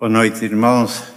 Boa 0.00 0.08
noite, 0.08 0.42
irmãos. 0.46 1.12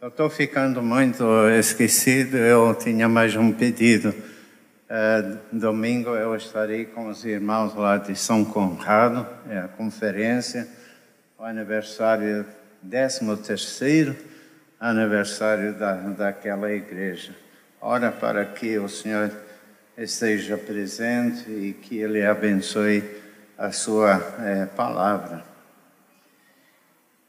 Eu 0.00 0.06
estou 0.06 0.30
ficando 0.30 0.80
muito 0.80 1.24
esquecido. 1.58 2.36
Eu 2.36 2.72
tinha 2.72 3.08
mais 3.08 3.34
um 3.34 3.50
pedido. 3.50 4.10
Uh, 4.10 5.36
domingo 5.50 6.10
eu 6.10 6.36
estarei 6.36 6.84
com 6.84 7.08
os 7.08 7.24
irmãos 7.24 7.74
lá 7.74 7.96
de 7.96 8.14
São 8.14 8.44
Conrado, 8.44 9.26
é 9.48 9.58
a 9.58 9.66
conferência, 9.66 10.68
o 11.36 11.42
aniversário, 11.42 12.46
13 12.88 13.36
terceiro 13.38 14.14
aniversário 14.78 15.74
da, 15.74 15.94
daquela 15.94 16.70
igreja. 16.70 17.34
Ora 17.80 18.12
para 18.12 18.44
que 18.44 18.78
o 18.78 18.88
Senhor 18.88 19.32
esteja 19.98 20.56
presente 20.56 21.50
e 21.50 21.72
que 21.72 21.98
Ele 21.98 22.24
abençoe 22.24 23.02
a 23.58 23.72
sua 23.72 24.14
é, 24.38 24.66
palavra. 24.66 25.49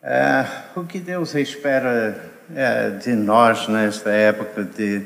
É, 0.04 0.64
o 0.76 0.84
que 0.84 1.00
Deus 1.00 1.36
espera 1.36 2.32
é, 2.56 2.90
de 2.90 3.14
nós 3.14 3.68
nesta 3.68 4.10
época 4.10 4.64
de, 4.64 5.06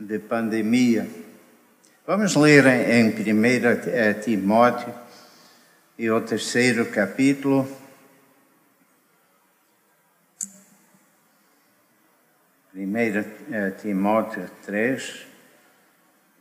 de 0.00 0.18
pandemia? 0.18 1.08
Vamos 2.04 2.34
ler 2.34 2.66
em, 2.66 3.10
em 3.10 3.32
1 3.32 3.44
é, 3.92 4.12
Timóteo 4.14 4.92
e 5.96 6.10
o 6.10 6.20
terceiro 6.20 6.86
capítulo. 6.86 7.64
Primeira 12.72 13.24
é, 13.52 13.70
Timóteo 13.70 14.50
3, 14.66 15.26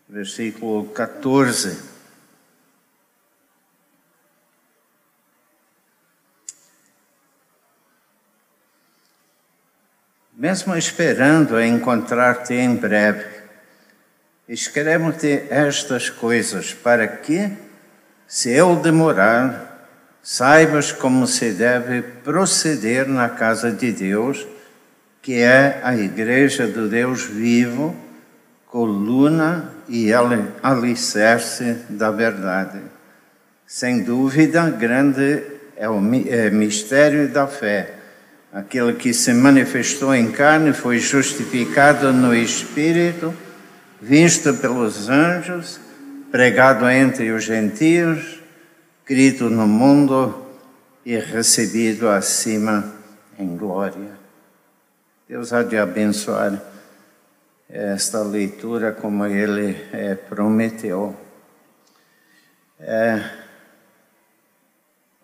versículo 0.09 0.87
14. 0.87 1.92
Mesmo 10.43 10.75
esperando 10.75 11.57
encontrar-te 11.61 12.53
em 12.53 12.75
breve, 12.75 13.23
escrevo-te 14.45 15.43
estas 15.49 16.09
coisas 16.09 16.73
para 16.73 17.07
que, 17.07 17.49
se 18.27 18.51
eu 18.51 18.75
demorar, 18.75 19.87
saibas 20.21 20.91
como 20.91 21.25
se 21.27 21.53
deve 21.53 22.01
proceder 22.01 23.07
na 23.07 23.29
casa 23.29 23.71
de 23.71 23.93
Deus, 23.93 24.45
que 25.21 25.35
é 25.35 25.79
a 25.81 25.95
igreja 25.95 26.67
do 26.67 26.89
Deus 26.89 27.23
vivo, 27.23 27.95
coluna 28.65 29.69
e 29.87 30.09
alicerce 30.61 31.77
da 31.87 32.11
verdade. 32.11 32.81
Sem 33.65 34.03
dúvida, 34.03 34.69
grande 34.69 35.41
é 35.77 35.87
o 35.87 36.01
é 36.27 36.49
mistério 36.49 37.29
da 37.29 37.47
fé 37.47 38.02
Aquele 38.53 38.93
que 38.93 39.15
se 39.15 39.33
manifestou 39.33 40.13
em 40.13 40.31
carne 40.31 40.73
foi 40.73 40.99
justificado 40.99 42.13
no 42.13 42.35
Espírito, 42.35 43.33
visto 43.99 44.53
pelos 44.53 45.09
anjos, 45.09 45.79
pregado 46.31 46.87
entre 46.87 47.31
os 47.31 47.43
gentios, 47.43 48.39
crido 49.03 49.49
no 49.49 49.65
mundo 49.65 50.45
e 51.03 51.17
recebido 51.17 52.07
acima 52.07 52.93
em 53.39 53.57
glória. 53.57 54.11
Deus 55.27 55.51
há 55.51 55.63
de 55.63 55.75
abençoar 55.75 56.61
esta 57.67 58.21
leitura 58.21 58.91
como 58.91 59.25
Ele 59.25 59.75
é, 59.91 60.13
prometeu. 60.13 61.17
É, 62.79 63.42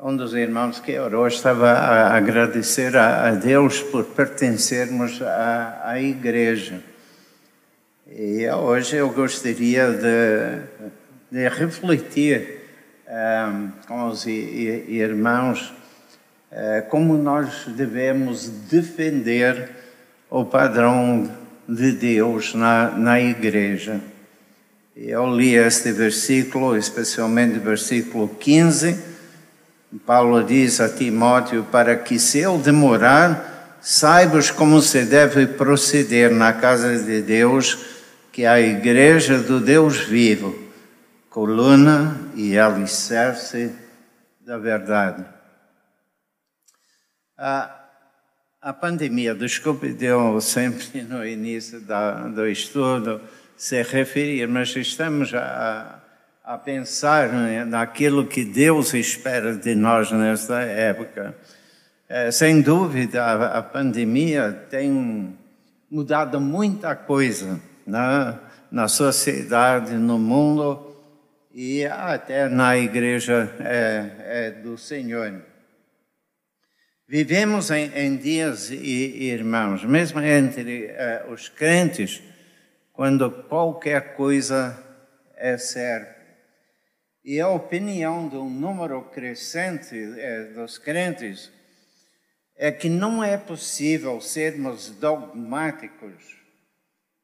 um 0.01 0.15
dos 0.15 0.33
irmãos 0.33 0.79
que 0.79 0.97
orou 0.97 1.27
estava 1.27 1.71
a 1.71 2.15
agradecer 2.15 2.95
a, 2.95 3.31
Deus 3.31 3.81
por 3.81 4.05
pertencermos 4.05 5.21
à, 5.21 5.81
à 5.83 6.01
igreja. 6.01 6.81
E 8.09 8.49
hoje 8.49 8.95
eu 8.95 9.09
gostaria 9.09 9.91
de, 9.91 10.61
de 11.29 11.49
refletir 11.49 12.61
um, 13.05 13.11
ehm, 13.11 13.71
com 13.85 14.07
os 14.07 14.25
irmãos 14.25 15.73
uh, 16.49 16.89
como 16.89 17.17
nós 17.17 17.65
devemos 17.67 18.47
defender 18.47 19.69
o 20.29 20.45
padrão 20.45 21.29
de 21.67 21.91
Deus 21.91 22.53
na, 22.53 22.91
na 22.91 23.19
igreja. 23.19 23.99
Eu 24.95 25.35
li 25.35 25.55
este 25.55 25.91
versículo, 25.91 26.77
especialmente 26.77 27.57
o 27.57 27.61
versículo 27.61 28.29
15 28.29 29.08
Paulo 30.05 30.43
diz 30.43 30.79
a 30.79 30.89
Timóteo: 30.89 31.63
para 31.71 31.95
que 31.97 32.19
se 32.19 32.39
eu 32.39 32.57
demorar, 32.57 33.77
saibas 33.81 34.51
como 34.51 34.81
se 34.81 35.05
deve 35.05 35.47
proceder 35.47 36.31
na 36.31 36.53
casa 36.53 36.97
de 36.97 37.21
Deus, 37.21 37.77
que 38.31 38.43
é 38.43 38.47
a 38.47 38.59
igreja 38.59 39.39
do 39.39 39.59
Deus 39.59 39.97
vivo, 39.97 40.57
coluna 41.29 42.15
e 42.35 42.57
alicerce 42.57 43.73
da 44.41 44.57
verdade. 44.57 45.25
A, 47.37 47.75
a 48.61 48.73
pandemia, 48.73 49.33
desculpe, 49.33 49.93
deu 49.93 50.39
sempre 50.41 51.01
no 51.03 51.25
início 51.25 51.79
da, 51.79 52.27
do 52.27 52.47
estudo 52.47 53.21
se 53.55 53.81
referir, 53.81 54.47
mas 54.47 54.75
estamos 54.75 55.33
a 55.33 55.98
a 56.49 56.57
pensar 56.57 57.29
né, 57.31 57.63
naquilo 57.63 58.25
que 58.25 58.43
Deus 58.43 58.95
espera 58.95 59.55
de 59.55 59.75
nós 59.75 60.11
nesta 60.11 60.59
época. 60.61 61.35
É, 62.09 62.31
sem 62.31 62.59
dúvida, 62.59 63.23
a, 63.23 63.59
a, 63.59 63.61
pandemia 63.61 64.51
tem 64.67 65.37
mudado 65.91 66.41
muita 66.41 66.95
coisa 66.95 67.61
né, 67.85 68.39
na 68.71 68.87
sociedade, 68.87 69.93
no 69.93 70.17
mundo 70.17 70.99
e 71.53 71.85
até 71.85 72.49
na 72.49 72.75
igreja 72.75 73.55
é, 73.59 74.09
é, 74.21 74.49
do 74.49 74.75
Senhor. 74.75 75.43
Vivemos 77.07 77.69
em, 77.69 77.91
em 77.93 78.17
dias, 78.17 78.71
e, 78.71 79.25
irmãos, 79.25 79.85
mesmo 79.85 80.19
entre 80.19 80.85
é, 80.85 81.27
os 81.29 81.47
crentes, 81.47 82.23
quando 82.91 83.29
qualquer 83.29 84.15
coisa 84.15 84.75
é 85.37 85.55
certa 85.55 86.18
e 87.29 87.39
a 87.39 87.47
opinião 87.47 88.27
de 88.27 88.37
um 88.37 88.49
número 88.49 89.03
crescente 89.03 89.95
é, 90.17 90.45
dos 90.45 90.79
crentes 90.79 91.51
é 92.55 92.71
que 92.71 92.89
não 92.89 93.23
é 93.23 93.37
possível 93.37 94.19
sermos 94.19 94.89
dogmáticos 94.89 96.35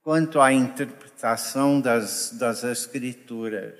quanto 0.03 0.39
à 0.39 0.53
interpretação 0.53 1.81
das, 1.81 2.29
das 2.37 2.63
Escrituras. 2.63 3.79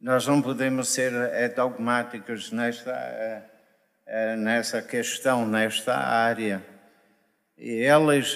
Nós 0.00 0.26
não 0.26 0.40
podemos 0.40 0.88
ser 0.88 1.12
é, 1.12 1.46
dogmáticos 1.50 2.50
nesta, 2.50 2.90
é, 4.06 4.34
nessa 4.34 4.80
questão, 4.80 5.46
nesta 5.46 5.94
área. 5.94 6.64
E 7.58 7.68
eles 7.68 8.34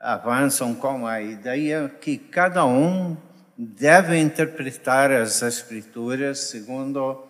avançam 0.00 0.74
com 0.74 1.06
a 1.06 1.22
ideia 1.22 1.88
que 2.00 2.18
cada 2.18 2.66
um 2.66 3.27
deve 3.58 4.16
interpretar 4.16 5.10
as 5.10 5.42
Escrituras 5.42 6.38
segundo 6.38 7.26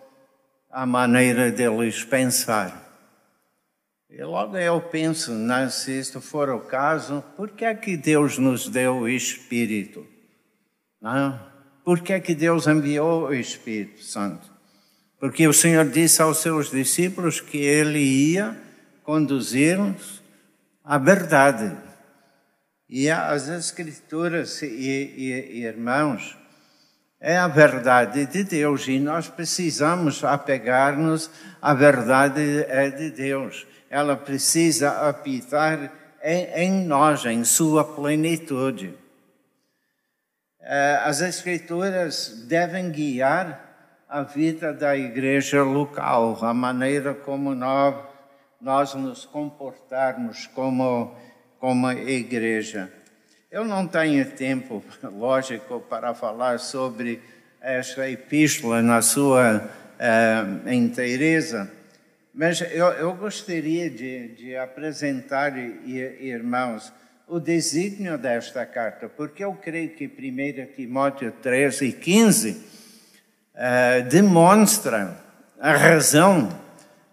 a 0.69 0.85
maneira 0.85 1.51
deles 1.51 2.03
pensar. 2.03 2.87
E 4.07 4.23
logo 4.23 4.55
eu 4.55 4.79
penso, 4.79 5.31
né, 5.31 5.69
se 5.69 5.97
isto 5.97 6.21
for 6.21 6.49
o 6.49 6.61
caso, 6.61 7.23
por 7.35 7.49
que 7.49 7.65
é 7.65 7.73
que 7.73 7.97
Deus 7.97 8.37
nos 8.37 8.69
deu 8.69 8.99
o 8.99 9.09
Espírito? 9.09 10.05
Não? 11.01 11.39
Por 11.83 12.01
que 12.01 12.13
é 12.13 12.19
que 12.19 12.35
Deus 12.35 12.67
enviou 12.67 13.27
o 13.27 13.33
Espírito 13.33 14.03
Santo? 14.03 14.51
Porque 15.19 15.47
o 15.47 15.53
Senhor 15.53 15.85
disse 15.89 16.21
aos 16.21 16.37
seus 16.37 16.69
discípulos 16.69 17.41
que 17.41 17.57
Ele 17.57 17.99
ia 17.99 18.55
conduzir-nos 19.03 20.21
à 20.83 20.97
verdade. 20.97 21.88
E 22.89 23.07
as 23.07 23.47
Escrituras, 23.47 24.63
e, 24.63 24.65
e, 24.65 25.59
e, 25.59 25.63
irmãos, 25.63 26.35
é 27.19 27.37
a 27.37 27.47
verdade 27.47 28.25
de 28.25 28.43
Deus 28.43 28.87
e 28.87 28.99
nós 28.99 29.27
precisamos 29.27 30.23
apegar-nos 30.23 31.29
à 31.61 31.75
verdade 31.75 32.65
é 32.67 32.89
de 32.89 33.11
Deus. 33.11 33.67
Ela 33.91 34.15
precisa 34.17 35.07
habitar 35.07 35.91
em, 36.23 36.45
em 36.55 36.85
nós, 36.87 37.25
em 37.25 37.43
sua 37.43 37.83
plenitude. 37.83 38.97
É, 40.59 41.01
as 41.03 41.21
Escrituras 41.21 42.43
devem 42.47 42.89
guiar 42.89 43.69
a 44.07 44.23
vida 44.23 44.73
da 44.73 44.97
igreja 44.97 45.61
local, 45.61 46.43
a 46.43 46.55
maneira 46.55 47.13
como 47.13 47.53
nós, 47.53 47.95
nós 48.59 48.95
nos 48.95 49.25
comportarmos 49.25 50.47
como 50.47 51.15
como 51.59 51.91
igreja. 51.91 52.91
Eu 53.51 53.65
não 53.65 53.87
tenho 53.87 54.25
tempo, 54.31 54.83
lógico, 55.03 55.79
para 55.81 56.13
falar 56.13 56.59
sobre 56.59 57.21
esta 57.61 58.09
epístola 58.09 58.81
na 58.81 59.01
sua 59.01 59.69
uh, 59.99 60.69
inteireza, 60.69 61.69
Mas 62.33 62.61
eu, 62.61 62.87
eu 62.93 63.13
gostaria 63.15 63.89
de, 63.89 64.29
de 64.29 64.55
apresentar, 64.55 65.57
irmãos, 65.57 66.93
o 67.27 67.39
desígnio 67.39 68.17
desta 68.17 68.65
carta, 68.65 69.09
porque 69.09 69.43
eu 69.43 69.53
creio 69.53 69.89
que 69.89 70.05
1 70.05 70.73
Timóteo 70.73 71.31
13 71.31 71.85
e 71.85 71.91
15 71.91 72.51
uh, 72.51 74.09
demonstra 74.09 75.17
a 75.59 75.73
razão 75.73 76.47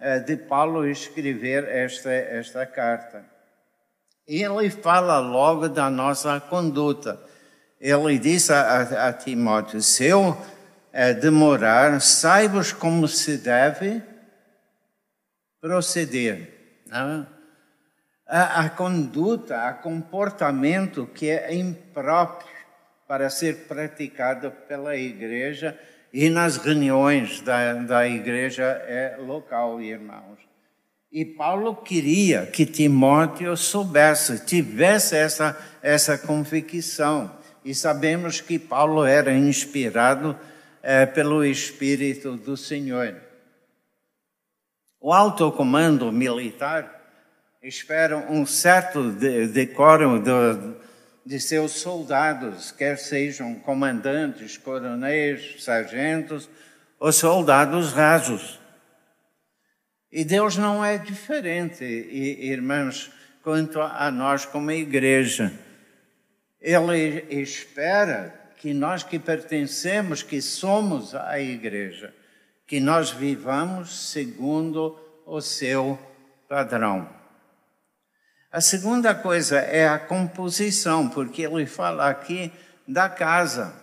uh, 0.01 0.25
de 0.25 0.37
Paulo 0.37 0.87
escrever 0.87 1.65
esta, 1.65 2.13
esta 2.13 2.65
carta. 2.65 3.36
Ele 4.27 4.69
fala 4.71 5.19
logo 5.19 5.69
da 5.69 5.89
nossa 5.89 6.41
conduta. 6.41 7.21
Ele 7.81 8.19
diz 8.19 8.51
a, 8.51 9.09
a 9.09 9.13
Timóteo: 9.13 9.81
se 9.81 10.05
eu 10.07 10.31
uh, 10.31 11.21
demorar, 11.21 12.01
saibas 12.01 12.73
como 12.73 13.07
se 13.07 13.37
deve 13.39 14.03
proceder. 15.61 16.83
Não? 16.87 17.27
A, 18.27 18.63
a 18.63 18.71
conduta, 18.71 19.69
a 19.69 19.73
comportamento 19.73 21.07
que 21.07 21.31
é 21.31 21.55
impróprio 21.55 22.51
para 23.07 23.31
ser 23.31 23.67
praticado 23.69 24.51
pela 24.51 24.97
igreja 24.97 25.79
e 26.13 26.29
nas 26.29 26.57
reuniões 26.57 27.41
da, 27.41 27.75
da 27.75 28.09
igreja 28.09 28.65
é 28.65 29.17
local, 29.19 29.81
irmãos. 29.81 30.46
E 31.17 31.25
Paulo 31.25 31.75
queria 31.77 32.45
que 32.45 32.67
Timóteo 32.67 33.57
soubesse, 33.57 34.45
tivesse 34.45 35.17
essa, 35.17 35.57
essa 35.83 36.19
convicção. 36.19 37.35
E 37.65 37.75
sabemos 37.75 38.43
que 38.43 38.59
Paulo 38.59 39.03
era 39.03 39.33
inspirado 39.33 40.39
é, 40.83 41.07
pelo 41.07 41.43
Espírito 41.43 42.37
do 42.37 42.55
Senhor. 42.55 43.17
O 45.01 45.11
alto 45.11 45.51
comando 45.53 46.13
militar 46.13 47.03
espera 47.63 48.19
um 48.31 48.45
certo 48.45 49.11
decoro 49.11 50.23
de, 50.23 50.75
de 51.25 51.41
seus 51.41 51.73
soldados, 51.73 52.71
quer 52.73 52.99
sejam 52.99 53.55
comandantes, 53.55 54.59
coronéis, 54.59 55.65
sargentos 55.65 56.47
ou 57.01 57.11
soldados 57.11 57.95
rasos. 57.95 58.66
E 60.11 60.25
Deus 60.25 60.57
não 60.57 60.85
é 60.85 60.99
diferente, 60.99 61.85
irmãos, 61.85 63.11
quanto 63.43 63.81
a 63.81 64.11
nós 64.11 64.45
como 64.45 64.71
igreja. 64.71 65.53
Ele 66.61 67.27
espera 67.31 68.53
que 68.57 68.73
nós 68.73 69.03
que 69.03 69.19
pertencemos, 69.19 70.23
que 70.23 70.41
somos 70.41 71.15
a 71.15 71.39
igreja, 71.41 72.15
que 72.67 72.81
nós 72.81 73.11
vivamos 73.11 74.11
segundo 74.11 74.99
o 75.27 75.41
seu 75.41 75.99
padrão. 76.49 77.09
A 78.51 78.61
segunda 78.61 79.15
coisa 79.15 79.59
é 79.59 79.87
a 79.87 79.99
composição, 79.99 81.09
porque 81.09 81.43
ele 81.43 81.67
fala 81.67 82.09
aqui 82.09 82.51
da 82.87 83.09
casa, 83.09 83.75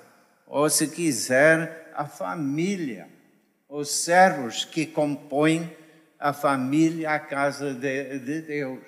ou 0.47 0.69
se 0.69 0.87
quiser, 0.87 1.91
a 1.95 2.05
família, 2.05 3.07
os 3.69 3.89
servos 3.91 4.65
que 4.65 4.85
compõem 4.85 5.71
a 6.23 6.31
família, 6.31 7.11
a 7.11 7.19
casa 7.19 7.73
de, 7.73 8.17
de 8.19 8.41
Deus. 8.43 8.79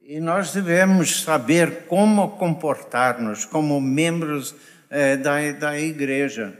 E 0.00 0.18
nós 0.18 0.50
devemos 0.50 1.22
saber 1.22 1.84
como 1.86 2.38
comportar-nos 2.38 3.44
como 3.44 3.78
membros 3.78 4.54
eh, 4.88 5.18
da, 5.18 5.52
da 5.52 5.78
igreja. 5.78 6.58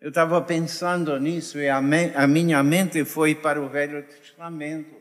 Eu 0.00 0.08
estava 0.08 0.42
pensando 0.42 1.16
nisso 1.20 1.60
e 1.60 1.68
a, 1.68 1.80
me, 1.80 2.12
a 2.16 2.26
minha 2.26 2.60
mente 2.64 3.04
foi 3.04 3.32
para 3.32 3.62
o 3.62 3.68
Velho 3.68 4.02
Testamento, 4.02 4.96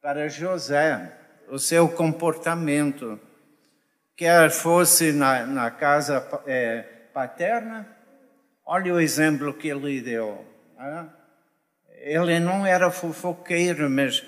para 0.00 0.26
José, 0.30 1.12
o 1.50 1.58
seu 1.58 1.86
comportamento, 1.86 3.20
quer 4.16 4.50
fosse 4.50 5.12
na, 5.12 5.44
na 5.44 5.70
casa 5.70 6.26
é, 6.46 6.80
paterna, 7.12 7.86
olha 8.64 8.94
o 8.94 8.98
exemplo 8.98 9.52
que 9.52 9.68
ele 9.68 10.00
deu. 10.00 10.46
Né? 10.78 11.10
Ele 12.00 12.38
não 12.38 12.64
era 12.64 12.90
fofoqueiro, 12.90 13.88
mas 13.90 14.22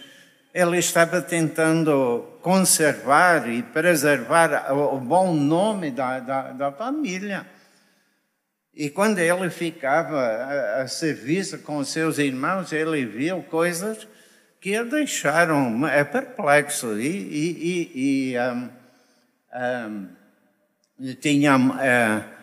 ele 0.52 0.78
estava 0.78 1.22
tentando 1.22 2.38
conservar 2.42 3.48
e 3.48 3.62
preservar 3.62 4.72
o 4.72 4.98
bom 4.98 5.34
nome 5.34 5.90
da, 5.90 6.18
da, 6.20 6.52
da 6.52 6.72
família. 6.72 7.46
E 8.74 8.88
quando 8.90 9.18
ele 9.18 9.50
ficava 9.50 10.18
a, 10.18 10.82
a 10.82 10.88
serviço 10.88 11.58
com 11.58 11.84
seus 11.84 12.18
irmãos, 12.18 12.72
ele 12.72 13.04
viu 13.04 13.42
coisas 13.42 14.08
que 14.60 14.78
o 14.78 14.88
deixaram 14.88 15.86
é, 15.86 16.04
perplexo 16.04 16.98
e, 16.98 17.06
e, 17.06 17.50
e, 17.94 18.32
e 18.32 18.38
um, 18.38 18.70
um, 20.98 21.14
tinha 21.20 21.56
é, 21.80 22.39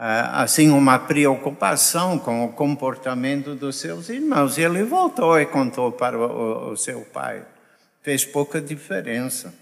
assim 0.00 0.70
uma 0.70 0.96
preocupação 0.96 2.20
com 2.20 2.44
o 2.44 2.52
comportamento 2.52 3.56
dos 3.56 3.80
seus 3.80 4.08
irmãos. 4.08 4.56
E 4.56 4.62
ele 4.62 4.84
voltou 4.84 5.40
e 5.40 5.44
contou 5.44 5.90
para 5.90 6.16
o, 6.16 6.76
seu 6.76 7.00
pai. 7.00 7.44
Fez 8.00 8.24
pouca 8.24 8.60
diferença. 8.60 9.52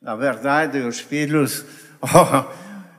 Na 0.00 0.14
verdade, 0.14 0.78
os 0.78 1.00
filhos 1.00 1.64
oh, 2.00 2.44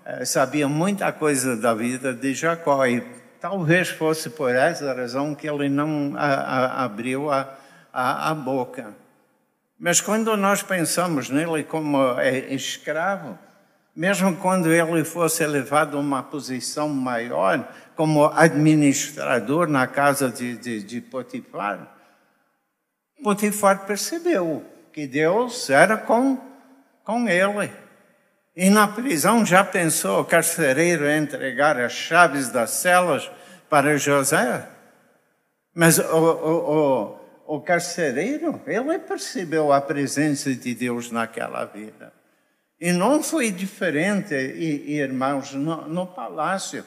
eh, 0.05 0.25
sabia 0.25 0.67
muita 0.67 1.13
coisa 1.13 1.55
da 1.55 1.73
vida 1.73 2.13
de 2.13 2.33
Jacó 2.33 2.85
e 2.85 3.01
talvez 3.39 3.87
fosse 3.87 4.29
por 4.29 4.53
essa 4.53 4.93
razão 4.93 5.33
que 5.33 5.49
ele 5.49 5.69
não 5.69 6.13
a, 6.17 6.25
a, 6.25 6.83
abriu 6.83 7.31
a, 7.31 7.55
a, 7.93 8.33
boca. 8.33 8.93
Mas 9.79 10.01
quando 10.01 10.35
nós 10.35 10.61
pensamos 10.61 11.29
nele 11.29 11.63
como 11.63 12.19
é 12.19 12.53
escravo, 12.53 13.39
mesmo 13.95 14.35
quando 14.37 14.71
ele 14.71 15.03
fosse 15.03 15.43
elevado 15.43 15.97
a 15.97 15.99
uma 15.99 16.23
posição 16.23 16.89
maior, 16.89 17.67
como 17.95 18.25
administrador 18.25 19.67
na 19.67 19.85
casa 19.87 20.29
de, 20.29 20.57
de, 20.57 20.83
de 20.83 21.01
Potifar, 21.01 21.95
Potifar 23.21 23.85
percebeu 23.85 24.63
que 24.93 25.05
Deus 25.05 25.69
era 25.69 25.97
com, 25.97 26.37
com 27.03 27.27
ele. 27.27 27.71
E 28.55 28.69
na 28.69 28.87
prisão 28.87 29.45
já 29.45 29.63
pensou 29.63 30.21
o 30.21 30.25
carcereiro 30.25 31.09
entregar 31.09 31.79
as 31.79 31.91
chaves 31.91 32.49
das 32.49 32.71
celas 32.71 33.29
para 33.69 33.97
José? 33.97 34.67
Mas 35.73 35.99
o, 35.99 36.03
o, 36.03 37.15
o, 37.45 37.55
o 37.57 37.61
carcereiro, 37.61 38.61
ele 38.65 38.99
percebeu 38.99 39.71
a 39.71 39.79
presença 39.79 40.53
de 40.53 40.73
Deus 40.73 41.11
naquela 41.11 41.65
vida. 41.65 42.11
E 42.79 42.91
não 42.91 43.21
foi 43.21 43.51
diferente, 43.51 44.33
irmãos, 44.33 45.53
no, 45.53 45.87
no 45.87 46.07
palácio, 46.07 46.85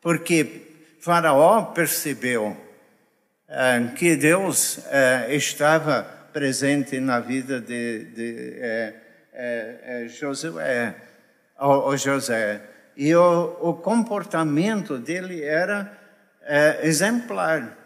porque 0.00 0.62
Faraó 1.00 1.62
percebeu 1.72 2.56
eh, 3.48 3.92
que 3.96 4.16
Deus 4.16 4.80
eh, 4.90 5.34
estava 5.34 6.02
presente 6.32 7.00
na 7.00 7.20
vida 7.20 7.60
de, 7.60 8.04
de 8.04 8.58
eh, 8.58 8.94
é, 9.32 10.04
é, 10.04 10.08
Josué, 10.08 10.96
o, 11.60 11.90
o 11.90 11.96
José. 11.96 12.60
E 12.96 13.14
o, 13.14 13.56
o, 13.60 13.74
comportamento 13.74 14.98
dele 14.98 15.44
era 15.44 15.92
é, 16.42 16.86
exemplar. 16.86 17.76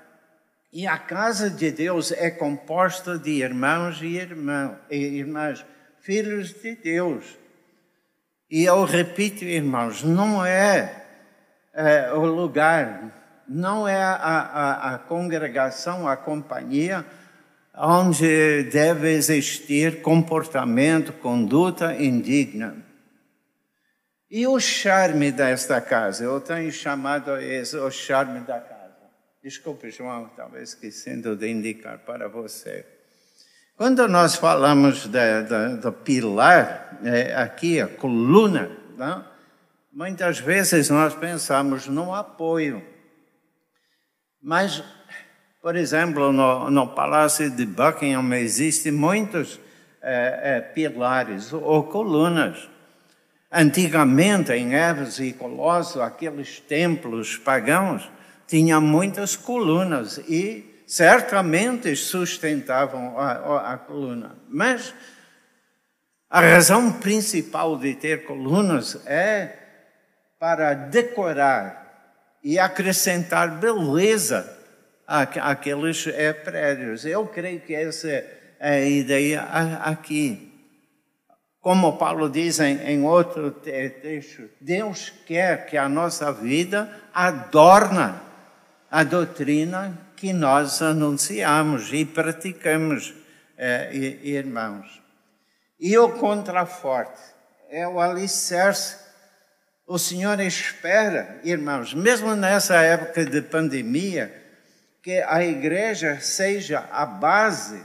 E 0.73 0.87
a 0.87 0.97
casa 0.97 1.51
de 1.51 1.71
Deus 1.73 2.13
é 2.13 2.31
composta 2.31 3.19
de 3.19 3.31
irmãos 3.31 4.01
e, 4.01 4.19
e 4.91 5.19
irmãs, 5.19 5.65
filhos 6.03 6.53
de 6.53 6.75
Deus. 6.77 7.39
E 8.51 8.65
eu 8.65 8.85
repito, 8.85 9.45
irmãos, 9.45 10.03
não 10.03 10.45
é, 10.45 11.05
é 11.73 12.13
o 12.13 12.25
lugar, 12.25 13.45
não 13.49 13.87
é 13.87 14.03
a, 14.03 14.15
a, 14.15 14.95
a 14.95 14.99
congregação, 14.99 16.09
a 16.09 16.17
companhia, 16.17 17.05
onde 17.77 18.65
deve 18.65 19.13
existir 19.13 20.03
comportamento, 20.03 21.13
conduta 21.13 21.95
indigna. 21.95 22.77
E 24.31 24.47
o 24.47 24.61
charme 24.61 25.33
desta 25.33 25.81
casa? 25.81 26.25
Eu 26.25 26.41
tenho 26.41 26.71
chamado 26.71 27.37
esse 27.37 27.77
o 27.77 27.91
charme 27.91 28.41
da 28.41 28.61
casa. 28.61 28.81
Desculpe, 29.43 29.91
João, 29.91 30.29
talvez 30.37 30.71
esquecendo 30.71 31.35
de 31.35 31.49
indicar 31.49 31.99
para 31.99 32.29
você. 32.29 32.85
Quando 33.81 34.07
nós 34.09 34.35
falamos 34.35 35.09
do 35.81 35.91
pilar, 35.91 36.99
é, 37.03 37.35
aqui 37.35 37.81
a 37.81 37.89
coluna, 37.89 38.71
não? 38.95 39.25
muitas 39.91 40.39
vezes 40.39 40.91
nós 40.91 41.15
pensamos 41.15 41.87
no 41.87 42.15
apoio. 42.15 42.85
Mas 44.43 44.85
por 45.63 45.77
exemplo, 45.77 46.31
no, 46.31 46.71
no 46.71 46.89
Palácio 46.89 47.51
de 47.51 47.65
Buckingham 47.65 48.35
existem 48.35 48.93
muitos 48.93 49.59
é, 50.03 50.57
é, 50.57 50.61
pilares 50.61 51.51
ou 51.51 51.85
colunas. 51.85 52.69
Antigamente, 53.51 54.53
em 54.53 54.75
Éfeso 54.75 55.25
e 55.25 55.33
Colosso, 55.33 56.03
aqueles 56.03 56.61
templos 56.61 57.39
pagãos, 57.39 58.11
tinham 58.47 58.83
muitas 58.83 59.37
colunas 59.37 60.19
e 60.29 60.70
certamente 60.91 61.95
sustentavam 61.95 63.17
a, 63.17 63.75
a 63.75 63.79
coluna. 63.79 64.37
Mas 64.49 64.93
a 66.29 66.41
razão 66.41 66.95
principal 66.95 67.79
de 67.79 67.95
ter 67.95 68.25
colunas 68.25 69.01
é 69.07 69.57
para 70.37 70.75
decorar 70.75 72.41
e 72.43 72.59
acrescentar 72.59 73.61
beleza 73.61 74.53
àqueles 75.07 76.09
é, 76.09 76.33
prédios. 76.33 77.05
Eu 77.05 77.25
creio 77.29 77.61
que 77.61 77.73
essa 77.73 78.09
é 78.09 78.41
a 78.59 78.81
ideia 78.81 79.43
aqui. 79.85 80.53
Como 81.61 81.99
Paulo 81.99 82.29
diz 82.29 82.59
em, 82.59 82.79
em 82.83 83.05
outro 83.05 83.53
texto, 83.53 84.51
Deus 84.61 85.13
quer 85.25 85.67
que 85.67 85.77
a 85.77 85.89
nossa 85.89 86.33
vida 86.33 86.93
adorna 87.15 88.23
a 88.91 89.05
doutrina 89.05 90.10
que 90.21 90.35
nós 90.35 90.83
anunciamos 90.83 91.91
e 91.95 92.05
praticamos, 92.05 93.15
eh, 93.57 94.19
irmãos. 94.23 95.03
E 95.81 95.97
o 95.97 96.11
contraforte 96.11 97.19
é 97.71 97.89
o 97.89 97.99
alicerce. 97.99 98.99
O 99.87 99.99
Senhor 99.99 100.39
espera, 100.41 101.41
irmãos, 101.43 101.95
mesmo 101.95 102.37
nessa 102.37 102.77
época 102.83 103.25
de 103.25 103.41
pandemia, 103.41 104.31
que 105.03 105.23
a 105.27 105.43
igreja 105.43 106.21
seja 106.21 106.87
a 106.93 107.07
base 107.07 107.83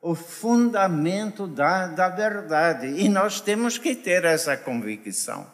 o 0.00 0.16
fundamento 0.16 1.46
da, 1.46 1.86
da 1.86 2.08
verdade. 2.08 2.88
E 2.88 3.08
nós 3.08 3.40
temos 3.40 3.78
que 3.78 3.94
ter 3.94 4.24
essa 4.24 4.56
convicção. 4.56 5.46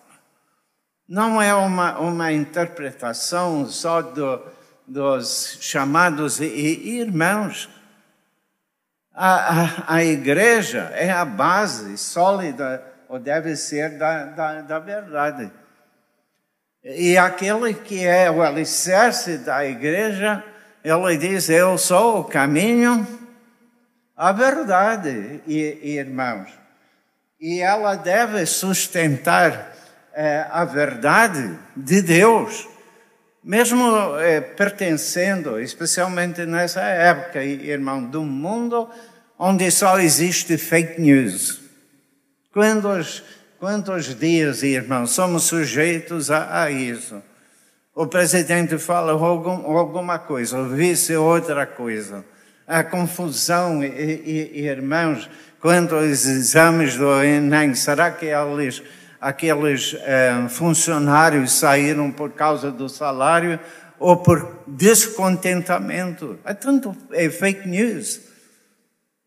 Não 1.07 1.41
é 1.41 1.55
uma, 1.55 1.99
uma 1.99 2.33
interpretação 2.33 3.67
só 3.67 4.01
do, 4.01 4.43
dos 4.89 5.59
chamados 5.61 6.41
irmãos. 6.41 7.69
A, 9.15 9.93
a, 9.93 9.95
a, 9.97 10.05
igreja 10.05 10.91
é 10.95 11.11
a 11.11 11.25
base 11.25 11.99
sólida, 11.99 12.83
ou 13.09 13.19
deve 13.19 13.57
ser, 13.57 13.99
da, 13.99 14.25
da, 14.25 14.61
da 14.63 14.79
verdade. 14.79 15.51
E 16.83 17.19
aquele 17.19 17.75
que 17.75 18.07
é 18.07 18.31
o 18.31 18.43
alicerce 18.43 19.39
da 19.39 19.65
igreja, 19.67 20.43
ele 20.83 21.19
diz: 21.19 21.49
Eu 21.49 21.77
sou 21.77 22.21
o 22.21 22.25
caminho, 22.25 23.07
a 24.17 24.33
verdade, 24.33 25.43
irmãos. 25.47 26.49
E 27.41 27.61
ela 27.61 27.95
deve 27.95 28.47
sustentar 28.47 29.73
é, 30.13 30.47
a 30.51 30.65
verdade 30.65 31.59
de 31.77 32.03
Deus, 32.03 32.69
mesmo 33.43 34.19
é, 34.19 34.41
pertencendo, 34.41 35.61
especialmente 35.61 36.45
nessa 36.45 36.81
época, 36.83 37.43
irmão, 37.43 38.05
do 38.05 38.23
mundo 38.23 38.89
onde 39.39 39.71
só 39.71 39.99
existe 39.99 40.57
fake 40.57 41.01
news. 41.01 41.61
Quantos, 42.53 43.23
quantos 43.59 44.15
dias, 44.15 44.63
irmãos, 44.63 45.11
somos 45.11 45.45
sujeitos 45.45 46.31
a, 46.31 46.65
a 46.65 46.71
isso? 46.71 47.23
O 47.95 48.07
presidente 48.07 48.79
fala 48.79 49.13
algum, 49.13 49.77
alguma 49.77 50.19
coisa, 50.19 50.59
o 50.59 50.69
vice 50.69 51.17
outra 51.17 51.67
coisa 51.67 52.25
a 52.69 52.85
confusão, 52.85 53.83
irmãos, 53.83 55.29
quanto 55.59 55.95
aos 55.95 56.27
exames 56.27 56.97
do 56.97 57.25
Enem. 57.25 57.75
Será 57.75 58.11
que 58.11 58.27
eles, 58.27 58.83
aqueles 59.21 59.95
eh, 60.01 60.49
funcionários 60.49 61.53
saíram 61.53 62.11
por 62.11 62.33
causa 62.33 62.71
do 62.71 62.89
salário 62.89 63.59
ou 63.99 64.17
por 64.17 64.65
descontentamento? 64.67 66.39
É 66.45 66.55
tanto 66.55 66.97
é 67.13 67.29
fake 67.29 67.69
news. 67.69 68.21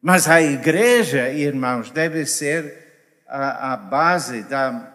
Mas 0.01 0.27
a 0.27 0.41
igreja, 0.41 1.29
irmãos, 1.29 1.91
deve 1.91 2.25
ser 2.25 3.23
a, 3.27 3.73
a 3.73 3.77
base 3.77 4.43
da, 4.43 4.93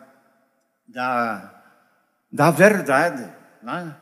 da, 0.88 1.62
da 2.32 2.50
verdade. 2.50 3.30
Não 3.62 3.78
é? 3.78 3.96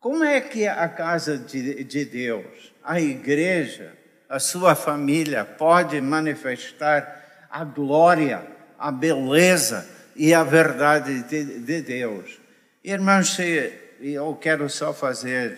Como 0.00 0.24
é 0.24 0.40
que 0.40 0.66
a 0.66 0.88
casa 0.88 1.38
de, 1.38 1.82
de 1.84 2.04
Deus 2.04 2.74
a 2.84 3.00
igreja, 3.00 3.96
a 4.28 4.38
sua 4.38 4.74
família 4.74 5.44
pode 5.44 5.98
manifestar 6.02 7.46
a 7.50 7.64
glória, 7.64 8.46
a 8.84 8.92
beleza 8.92 9.88
e 10.14 10.34
a 10.34 10.44
verdade 10.44 11.22
de, 11.22 11.60
de 11.60 11.80
Deus. 11.80 12.38
Irmãos, 12.84 13.34
eu 13.98 14.36
quero 14.38 14.68
só 14.68 14.92
fazer 14.92 15.56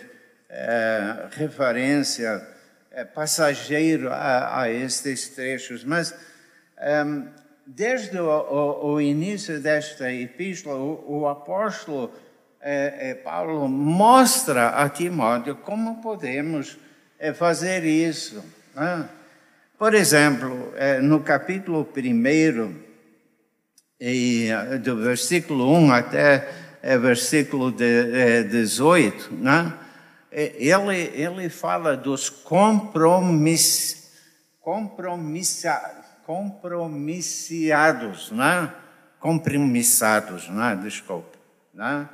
é, 0.49 1.27
referência 1.31 2.41
é, 2.89 3.03
passageiro 3.03 4.07
a, 4.09 4.61
a, 4.61 4.71
estes 4.71 5.27
trechos, 5.27 5.83
mas 5.83 6.15
é, 6.77 7.03
desde 7.65 8.17
o, 8.17 8.29
o, 8.29 8.93
o, 8.93 9.01
início 9.01 9.59
desta 9.59 10.09
epístola, 10.09 10.77
o, 10.77 11.19
o 11.19 11.27
apóstolo 11.27 12.13
é, 12.61 13.13
Paulo 13.13 13.67
mostra 13.67 14.69
a 14.69 14.87
Timóteo 14.87 15.57
como 15.57 16.01
podemos 16.01 16.77
fazer 17.35 17.83
isso. 17.83 18.41
Né? 18.73 19.09
Por 19.77 19.93
exemplo, 19.93 20.73
no 21.01 21.19
capítulo 21.19 21.87
1, 21.95 22.86
do 24.83 24.97
versículo 24.97 25.75
1 25.75 25.91
até 25.91 26.47
é, 26.83 26.95
versículo 26.97 27.71
18, 27.71 29.33
né? 29.33 29.73
ele, 30.31 31.11
ele 31.15 31.49
fala 31.49 31.97
dos 31.97 32.29
compromiss, 32.29 34.11
compromissa, 34.61 35.81
compromissados, 36.25 38.31
né? 38.31 38.71
compromissados, 39.19 40.47
né? 40.49 40.79
desculpa. 40.83 41.35
Né? 41.73 42.07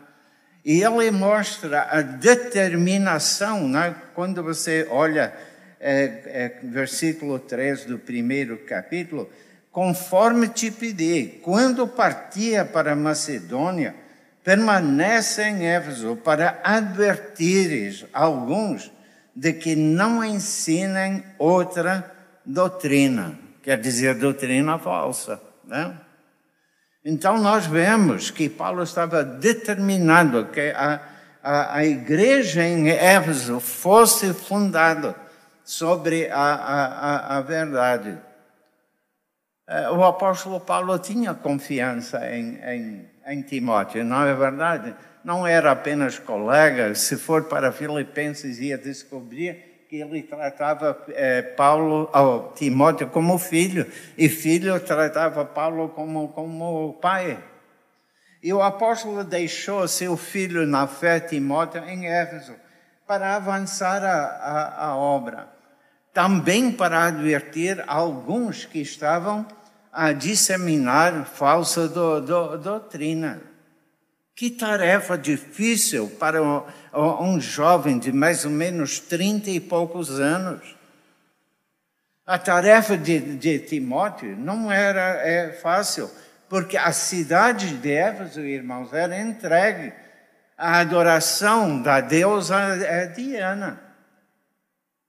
E 0.63 0.81
ele 0.81 1.11
mostra 1.11 1.89
a 1.91 2.01
determinação, 2.01 3.67
né? 3.67 3.93
quando 4.15 4.41
você 4.41 4.87
olha 4.89 5.33
é, 5.81 6.21
é, 6.25 6.59
versículo 6.63 7.39
3 7.39 7.83
do 7.85 7.99
primeiro 7.99 8.59
capítulo, 8.59 9.29
conforme 9.73 10.49
te 10.49 10.69
pedi, 10.69 11.39
quando 11.41 11.87
partia 11.87 12.63
para 12.63 12.95
Macedônia, 12.95 13.95
permanece 14.43 15.41
em 15.41 15.65
Éfeso 15.65 16.15
para 16.15 16.61
advertires 16.63 18.05
alguns 18.13 18.91
de 19.35 19.51
que 19.51 19.75
não 19.75 20.23
ensinem 20.23 21.23
outra 21.39 22.11
doutrina, 22.45 23.35
quer 23.63 23.79
dizer, 23.79 24.13
doutrina 24.13 24.77
falsa. 24.77 25.41
Né? 25.65 25.97
Então 27.03 27.41
nós 27.41 27.65
vemos 27.65 28.29
que 28.29 28.47
Paulo 28.49 28.83
estava 28.83 29.23
determinado 29.23 30.45
que 30.45 30.69
a, 30.69 31.01
a, 31.41 31.77
a 31.77 31.83
igreja 31.83 32.63
em 32.63 32.89
Éfeso 32.89 33.59
fosse 33.59 34.35
fundada 34.35 35.15
sobre 35.63 36.29
a, 36.29 36.37
a, 36.37 37.37
a 37.37 37.41
verdade. 37.41 38.19
É, 39.67 39.89
o 39.89 40.03
apóstolo 40.03 40.59
Paulo 40.59 40.99
tinha 40.99 41.33
confiança 41.33 42.19
em, 42.29 42.59
em, 42.65 43.09
em 43.27 43.41
Timóteo, 43.41 44.03
não 44.03 44.25
é 44.25 44.33
verdade? 44.33 44.93
Não 45.23 45.47
era 45.47 45.71
apenas 45.71 46.19
colega, 46.19 46.93
se 46.95 47.15
for 47.15 47.45
para 47.45 47.71
Filipenses 47.71 48.59
ia 48.59 48.77
descobrir 48.77 49.85
que 49.87 50.01
ele 50.01 50.21
tratava 50.23 51.01
é, 51.09 51.41
Paulo, 51.41 52.09
oh, 52.13 52.51
Timóteo 52.53 53.07
como 53.07 53.37
filho, 53.37 53.89
e 54.17 54.27
filho 54.27 54.77
tratava 54.81 55.45
Paulo 55.45 55.89
como, 55.89 56.29
como 56.29 56.93
pai. 57.01 57.41
E 58.41 58.51
o 58.51 58.61
apóstolo 58.61 59.23
deixou 59.23 59.87
seu 59.87 60.17
filho 60.17 60.67
na 60.67 60.87
fé, 60.87 61.21
Timóteo, 61.21 61.85
em 61.85 62.07
Éfeso, 62.07 62.53
para 63.07 63.35
avançar 63.37 64.03
a, 64.03 64.25
a, 64.25 64.85
a 64.87 64.97
obra. 64.97 65.47
Também 66.13 66.71
para 66.71 67.07
advertir 67.07 67.83
alguns 67.87 68.65
que 68.65 68.79
estavam 68.79 69.47
a 69.91 70.11
disseminar 70.11 71.25
falsa 71.25 71.87
do, 71.87 72.21
do, 72.21 72.57
doutrina. 72.57 73.41
Que 74.35 74.49
tarefa 74.49 75.17
difícil 75.17 76.09
para 76.19 76.41
um, 76.41 76.63
um 76.93 77.41
jovem 77.41 77.99
de 77.99 78.11
mais 78.11 78.45
ou 78.45 78.51
menos 78.51 78.99
trinta 78.99 79.49
e 79.49 79.59
poucos 79.59 80.19
anos. 80.19 80.75
A 82.25 82.37
tarefa 82.37 82.97
de, 82.97 83.19
de 83.35 83.59
Timóteo 83.59 84.35
não 84.37 84.71
era 84.71 85.19
é, 85.27 85.51
fácil, 85.51 86.09
porque 86.47 86.77
a 86.77 86.91
cidade 86.91 87.75
de 87.77 87.91
Éfeso, 87.91 88.39
irmãos, 88.39 88.93
era 88.93 89.19
entregue 89.19 89.91
à 90.57 90.79
adoração 90.79 91.81
da 91.81 91.99
deusa 91.99 92.55
é, 92.55 93.07
Diana. 93.07 93.82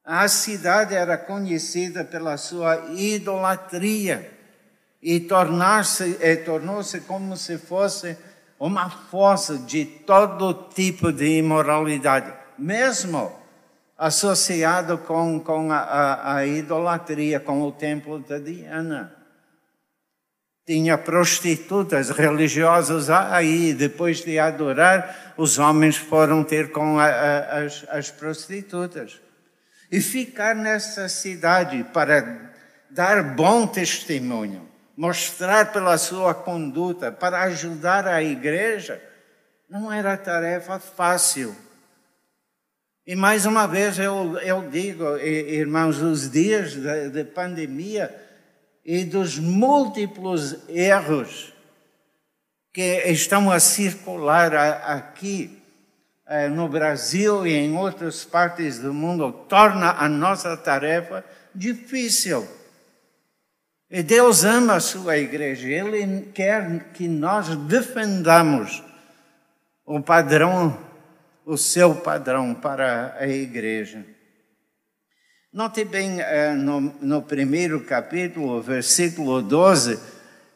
A 0.05 0.29
cidade 0.29 0.95
era 0.95 1.17
conhecida 1.17 2.05
pela 2.05 2.37
sua 2.37 2.91
idolatria 2.93 4.31
e 5.03 5.19
tornou-se 5.21 7.01
como 7.07 7.37
se 7.39 7.57
fosse 7.57 8.17
uma 8.61 8.91
força 8.91 9.57
de 9.57 9.85
todo 9.85 10.69
tipo 10.75 11.11
de 11.11 11.39
imoralidade. 11.39 12.33
Mesmo 12.59 13.33
associado 13.97 14.99
com, 14.99 15.41
com 15.41 15.73
a, 15.73 15.79
a, 15.79 16.37
a 16.37 16.47
idolatria, 16.47 17.41
com 17.41 17.63
o 17.63 17.73
templo 17.73 18.21
de 18.21 18.39
Diana. 18.41 19.15
Tinha 20.67 20.99
prostitutas 20.99 22.11
religiosas 22.11 23.09
aí, 23.09 23.73
depois 23.73 24.23
de 24.23 24.39
adorar, 24.39 25.35
os 25.37 25.59
homens 25.59 25.97
foram 25.97 26.43
ter 26.43 26.73
com 26.73 26.99
a, 26.99 27.07
as, 27.65 27.87
as 27.89 28.11
prostitutas. 28.11 29.24
E 29.95 30.01
ficar 30.01 30.57
nessa 30.57 31.09
cidade 31.09 31.85
para 31.93 32.51
dar 32.91 33.23
bom 33.23 33.65
testemunho, 33.65 34.69
mostrar 34.97 35.73
pela 35.73 35.97
sua 35.99 36.35
conduta, 36.35 37.13
para 37.13 37.43
ajudar 37.43 38.09
a 38.09 38.21
igreja, 38.21 39.01
não 39.71 39.93
era 39.93 40.17
tarefa 40.17 40.81
fácil. 40.81 41.55
E 43.07 43.15
mais 43.15 43.47
uma 43.47 43.69
vez 43.69 43.97
eu, 43.97 44.37
eu 44.39 44.69
digo, 44.69 45.17
irmãos, 45.19 46.03
os 46.03 46.29
dias 46.29 46.73
de, 46.73 47.11
de 47.11 47.23
pandemia 47.23 48.13
e 48.85 49.05
dos 49.05 49.39
múltiplos 49.39 50.57
erros 50.69 51.53
que 52.73 53.05
estão 53.07 53.49
a 53.49 53.61
circular 53.61 54.57
aqui 54.57 55.63
no 56.53 56.69
Brasil 56.69 57.47
e 57.47 57.53
em 57.53 57.77
outras 57.77 58.25
partes 58.25 58.79
do 58.79 58.95
mundo 58.95 59.31
torna 59.49 59.93
a 59.93 60.09
nossa 60.09 60.57
tarefa 60.57 61.25
difícil. 61.55 62.49
E 63.91 64.03
Deus 64.03 64.43
ama 64.43 64.77
a 64.77 64.81
sua 64.81 65.19
igreja, 65.19 65.69
Ele 65.69 66.31
quer 66.33 66.93
que 66.95 67.07
nós 67.07 67.55
defendamos 67.57 68.83
o 69.85 70.01
padrão, 70.01 70.77
o 71.45 71.57
seu 71.57 71.95
padrão 71.95 72.55
para 72.55 73.17
a 73.19 73.29
igreja. 73.29 74.05
Note 75.53 75.85
bem 75.85 76.21
eh, 76.21 76.53
no, 76.55 76.81
no 76.81 77.23
primeiro 77.23 77.85
capítulo, 77.85 78.61
versículo 78.61 79.41
12, 79.41 80.01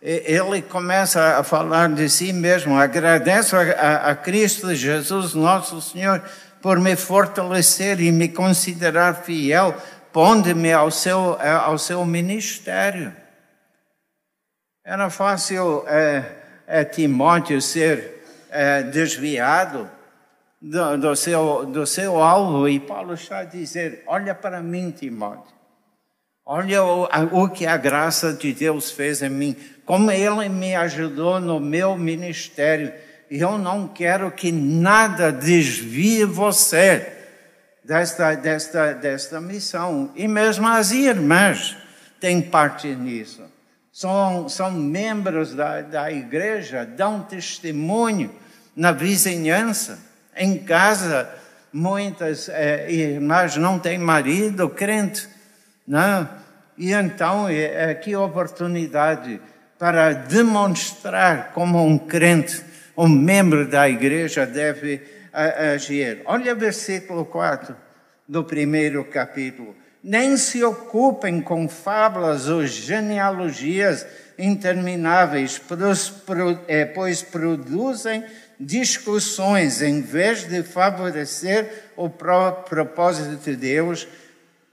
ele 0.00 0.62
começa 0.62 1.38
a 1.38 1.42
falar 1.42 1.88
de 1.88 2.08
si 2.08 2.32
mesmo. 2.32 2.78
Agradeço 2.78 3.56
a, 3.56 4.10
a, 4.10 4.14
Cristo 4.14 4.74
Jesus, 4.74 5.34
nosso 5.34 5.80
Senhor, 5.80 6.22
por 6.62 6.78
me 6.78 6.94
fortalecer 6.94 8.00
e 8.00 8.12
me 8.12 8.28
considerar 8.28 9.22
fiel, 9.22 9.74
pondo-me 10.12 10.72
ao 10.72 10.90
seu, 10.90 11.36
eh, 11.40 11.50
ao 11.50 11.78
seu 11.78 12.04
ministério. 12.04 13.14
Era 14.84 15.10
fácil 15.10 15.84
é, 15.86 16.24
é, 16.66 16.84
Timóteo 16.84 17.60
ser 17.60 18.24
é, 18.50 18.82
desviado 18.82 19.90
do, 20.62 20.96
do, 20.96 21.16
seu, 21.16 21.66
do 21.66 21.86
seu 21.86 22.22
alvo. 22.22 22.68
E 22.68 22.80
Paulo 22.80 23.14
está 23.14 23.40
a 23.40 23.44
dizer: 23.44 24.02
Olha 24.06 24.34
para 24.34 24.62
mim, 24.62 24.90
Timóteo. 24.90 25.58
Olha 26.50 26.82
o, 26.82 27.06
o 27.32 27.50
que 27.50 27.66
a 27.66 27.76
graça 27.76 28.32
de 28.32 28.54
Deus 28.54 28.90
fez 28.90 29.20
em 29.20 29.28
mim, 29.28 29.54
como 29.88 30.10
Ele 30.10 30.50
me 30.50 30.76
ajudou 30.76 31.40
no 31.40 31.58
meu 31.58 31.96
ministério. 31.96 32.92
E 33.30 33.40
eu 33.40 33.56
não 33.56 33.88
quero 33.88 34.30
que 34.30 34.52
nada 34.52 35.32
desvie 35.32 36.26
você 36.26 37.10
desta, 37.82 38.34
desta, 38.34 38.92
desta 38.92 39.40
missão. 39.40 40.12
E 40.14 40.28
mesmo 40.28 40.68
as 40.68 40.90
irmãs 40.90 41.74
têm 42.20 42.42
parte 42.42 42.88
nisso. 42.88 43.42
São, 43.90 44.46
são 44.46 44.70
membros 44.70 45.54
da, 45.54 45.80
da 45.80 46.12
igreja, 46.12 46.84
dão 46.84 47.22
testemunho 47.22 48.30
na 48.76 48.92
vizinhança. 48.92 49.98
Em 50.36 50.58
casa, 50.58 51.30
muitas 51.72 52.50
é, 52.50 52.92
irmãs 52.92 53.56
não 53.56 53.78
têm 53.78 53.96
marido 53.96 54.68
crente, 54.68 55.26
não? 55.86 56.20
Né? 56.24 56.28
E 56.76 56.92
então, 56.92 57.48
é, 57.48 57.90
é, 57.90 57.94
que 57.94 58.14
oportunidade 58.14 59.40
para 59.78 60.12
demonstrar 60.12 61.52
como 61.52 61.84
um 61.84 61.96
crente, 61.96 62.62
um 62.96 63.08
membro 63.08 63.66
da 63.66 63.88
igreja 63.88 64.44
deve 64.44 65.02
agir. 65.32 66.22
Olha 66.24 66.54
versículo 66.54 67.24
4 67.24 67.76
do 68.26 68.42
primeiro 68.42 69.04
capítulo. 69.04 69.76
Nem 70.02 70.36
se 70.36 70.62
ocupem 70.64 71.40
com 71.40 71.68
fábulas 71.68 72.48
ou 72.48 72.66
genealogias 72.66 74.06
intermináveis, 74.38 75.60
é, 76.66 76.84
pois 76.84 77.22
produzem 77.22 78.24
discussões 78.58 79.82
em 79.82 80.00
vez 80.00 80.48
de 80.48 80.62
favorecer 80.62 81.90
o 81.96 82.08
propósito 82.08 83.36
de 83.44 83.56
Deus, 83.56 84.06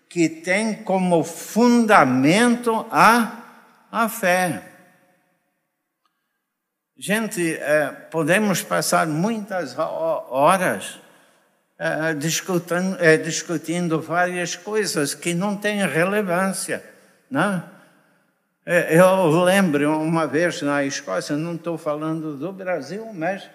que 0.08 0.30
tem 0.30 0.74
como 0.74 1.24
fundamento 1.24 2.86
a, 2.92 3.44
a 3.92 4.08
fé. 4.08 4.75
Gente, 6.98 7.56
é, 7.56 7.88
podemos 8.10 8.62
passar 8.62 9.06
muitas 9.06 9.78
horas 9.78 10.98
é, 11.78 12.14
discutindo, 12.14 12.98
é, 13.02 13.18
discutindo 13.18 14.00
várias 14.00 14.56
coisas 14.56 15.14
que 15.14 15.34
não 15.34 15.58
têm 15.58 15.86
relevância, 15.86 16.82
não? 17.30 17.62
Eu 18.66 19.44
lembro 19.44 19.92
uma 20.00 20.26
vez 20.26 20.62
na 20.62 20.86
Escócia, 20.86 21.36
não 21.36 21.56
estou 21.56 21.78
falando 21.78 22.38
do 22.38 22.52
Brasil, 22.54 23.12
mas 23.14 23.48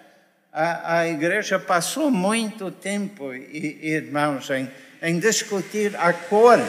a, 0.53 0.99
a 0.99 1.07
igreja 1.07 1.59
passou 1.59 2.11
muito 2.11 2.69
tempo, 2.69 3.33
irmãos, 3.33 4.49
em, 4.51 4.71
em 5.01 5.19
discutir 5.19 5.95
a 5.97 6.13
cor 6.13 6.59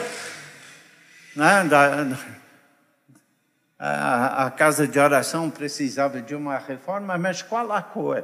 né, 1.35 1.63
da, 1.69 2.03
a, 3.85 4.45
a, 4.45 4.51
casa 4.51 4.87
de 4.87 4.97
oração 4.97 5.49
precisava 5.49 6.21
de 6.21 6.33
uma 6.33 6.57
reforma, 6.57 7.17
mas 7.17 7.41
qual 7.41 7.69
a 7.73 7.81
cor? 7.81 8.23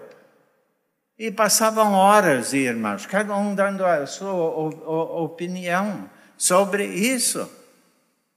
E 1.17 1.29
passavam 1.29 1.91
horas, 1.91 2.53
irmãos, 2.53 3.05
cada 3.05 3.35
um 3.35 3.53
dando 3.53 3.85
a 3.85 4.07
sua 4.07 4.33
opinião 5.21 6.09
sobre 6.37 6.85
isso. 6.85 7.51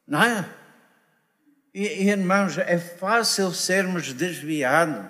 Não 0.04 0.20
é? 0.20 0.44
E, 1.72 2.08
irmãos, 2.08 2.58
é 2.58 2.76
fácil 2.76 3.52
sermos 3.52 4.12
desviados 4.12 5.06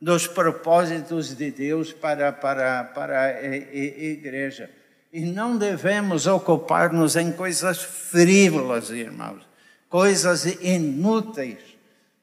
dos 0.00 0.26
propósitos 0.26 1.36
de 1.36 1.50
Deus 1.50 1.92
para, 1.92 2.32
para, 2.32 2.84
para 2.84 3.22
a 3.22 3.44
igreja. 3.44 4.70
E 5.12 5.26
não 5.26 5.58
devemos 5.58 6.26
ocupar-nos 6.26 7.16
em 7.16 7.30
coisas 7.32 7.82
frívolas, 7.82 8.88
irmãos, 8.88 9.46
coisas 9.94 10.44
inúteis. 10.60 11.60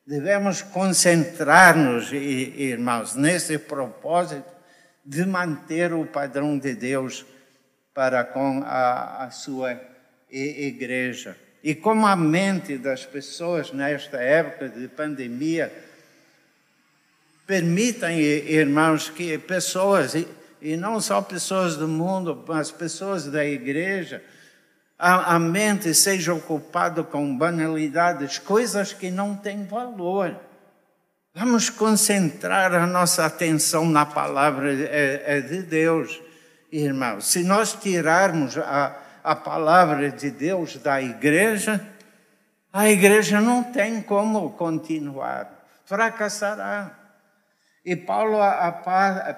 Devemos 0.06 0.62
concentrar-nos, 0.62 2.12
irmãos, 2.12 3.16
nesse 3.16 3.58
propósito 3.58 4.44
de 5.06 5.26
manter 5.26 5.94
o 5.94 6.06
padrão 6.06 6.60
de 6.60 6.76
Deus 6.76 7.26
para 7.94 8.26
com 8.26 8.62
a, 8.66 9.24
a 9.24 9.32
sua 9.32 9.80
igreja. 10.30 11.38
E 11.64 11.74
como 11.74 12.06
a 12.08 12.14
mente 12.14 12.78
das 12.78 13.06
pessoas 13.06 13.72
nesta 13.72 14.18
época 14.18 14.68
de 14.68 14.90
pandemia 14.90 15.72
Permitam, 17.48 18.12
irmãos, 18.12 19.10
que 19.10 19.38
pessoas, 19.38 20.14
e 20.62 20.76
não 20.76 21.00
só 21.00 21.22
pessoas 21.22 21.78
do 21.78 21.88
mundo, 21.88 22.44
mas 22.48 22.70
pessoas 22.70 23.26
da 23.26 23.46
igreja, 23.46 24.22
a, 25.02 25.34
a 25.34 25.40
mente 25.40 25.96
seja 25.96 26.32
ocupada 26.32 27.04
com 27.04 27.36
banalidades, 27.36 28.38
coisas 28.38 28.94
que 28.94 29.10
não 29.10 29.36
têm 29.36 29.66
valor. 29.66 30.40
Vamos 31.34 31.72
concentrar 31.72 32.72
a 32.76 32.86
nossa 32.86 33.26
atenção 33.26 33.84
na 33.88 34.06
palavra 34.06 34.72
é, 34.72 35.24
é 35.26 35.42
de 35.42 35.64
Deus, 35.64 36.22
irmãos. 36.72 37.26
Se 37.26 37.44
nós 37.44 37.74
tirarmos 37.74 38.56
a, 38.60 38.96
a 39.24 39.36
palavra 39.36 40.12
de 40.12 40.30
Deus 40.30 40.78
da 40.78 41.02
igreja, 41.02 41.84
a 42.72 42.88
igreja 42.88 43.42
não 43.42 43.64
tem 43.64 44.04
como 44.04 44.52
continuar, 44.52 45.66
fracassará. 45.84 46.92
E 47.84 47.96
Paulo 47.96 48.38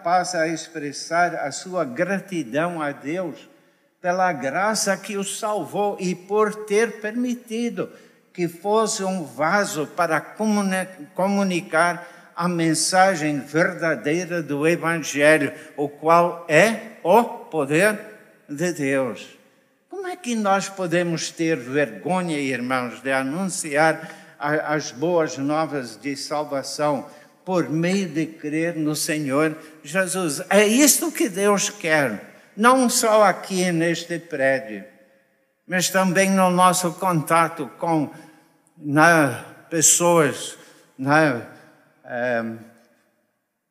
passa 0.03 0.39
a 0.39 0.47
expressar 0.49 1.35
a 1.35 1.53
sua 1.53 1.85
gratidão 1.85 2.81
a 2.81 2.91
Deus 2.91 3.52
pela 4.03 4.33
graça 4.33 4.97
que 4.97 5.15
o 5.15 5.23
salvou 5.23 5.95
e 5.97 6.13
por 6.13 6.53
ter 6.65 6.99
permitido 6.99 7.89
que 8.33 8.49
fosse 8.49 9.01
um 9.01 9.23
vaso 9.23 9.87
para 9.87 10.19
comunicar 11.15 12.05
a 12.35 12.49
mensagem 12.49 13.39
verdadeira 13.39 14.43
do 14.43 14.67
Evangelho, 14.67 15.53
o 15.77 15.87
qual 15.87 16.45
é 16.49 16.97
o 17.01 17.23
poder 17.23 17.97
de 18.49 18.73
Deus. 18.73 19.25
Como 19.89 20.05
é 20.05 20.17
que 20.17 20.35
nós 20.35 20.67
podemos 20.67 21.31
ter 21.31 21.55
vergonha, 21.55 22.37
irmãos, 22.37 23.01
de 23.01 23.09
anunciar 23.09 24.11
as 24.37 24.91
boas 24.91 25.37
novas 25.37 25.95
de 25.95 26.15
salvação? 26.17 27.05
por 27.45 27.69
meio 27.69 28.07
de 28.07 28.25
crer 28.25 28.77
no 28.77 28.95
Senhor 28.95 29.53
Jesus. 29.83 30.41
É 30.49 30.65
isto 30.65 31.11
que 31.11 31.27
Deus 31.27 31.69
quer 31.69 32.32
não 32.55 32.89
só 32.89 33.23
aqui 33.23 33.71
neste 33.71 34.19
prédio, 34.19 34.83
mas 35.67 35.89
também 35.89 36.29
no 36.29 36.49
nosso 36.49 36.93
contato 36.93 37.69
com 37.79 38.09
na, 38.77 39.43
pessoas, 39.69 40.57
na, 40.97 41.41
é, 42.03 42.43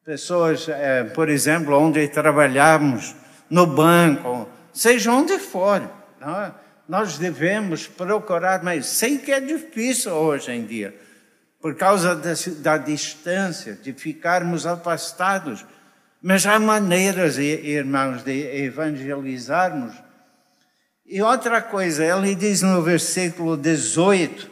pessoas, 0.04 0.68
é, 0.68 1.04
por 1.04 1.28
exemplo, 1.28 1.78
onde 1.78 2.08
trabalhamos, 2.08 3.14
no 3.48 3.66
banco, 3.66 4.48
seja 4.72 5.12
onde 5.12 5.38
for. 5.38 5.82
Não? 6.20 6.40
É? 6.40 6.52
Nós 6.88 7.18
devemos 7.18 7.86
procurar, 7.86 8.62
mas 8.62 8.86
sei 8.86 9.18
que 9.18 9.30
é 9.30 9.40
difícil 9.40 10.12
hoje 10.12 10.50
em 10.52 10.64
dia, 10.64 10.94
por 11.60 11.76
causa 11.76 12.16
da, 12.16 12.32
da 12.58 12.76
distância, 12.78 13.74
de 13.74 13.92
ficarmos 13.92 14.66
afastados. 14.66 15.64
Mas 16.22 16.46
há 16.46 16.58
maneiras, 16.58 17.36
irmãos, 17.36 18.22
de 18.22 18.64
evangelizarmos. 18.64 19.92
E 21.04 21.20
outra 21.20 21.60
coisa, 21.60 22.04
ele 22.04 22.34
diz 22.36 22.62
no 22.62 22.80
versículo 22.80 23.56
18 23.56 24.48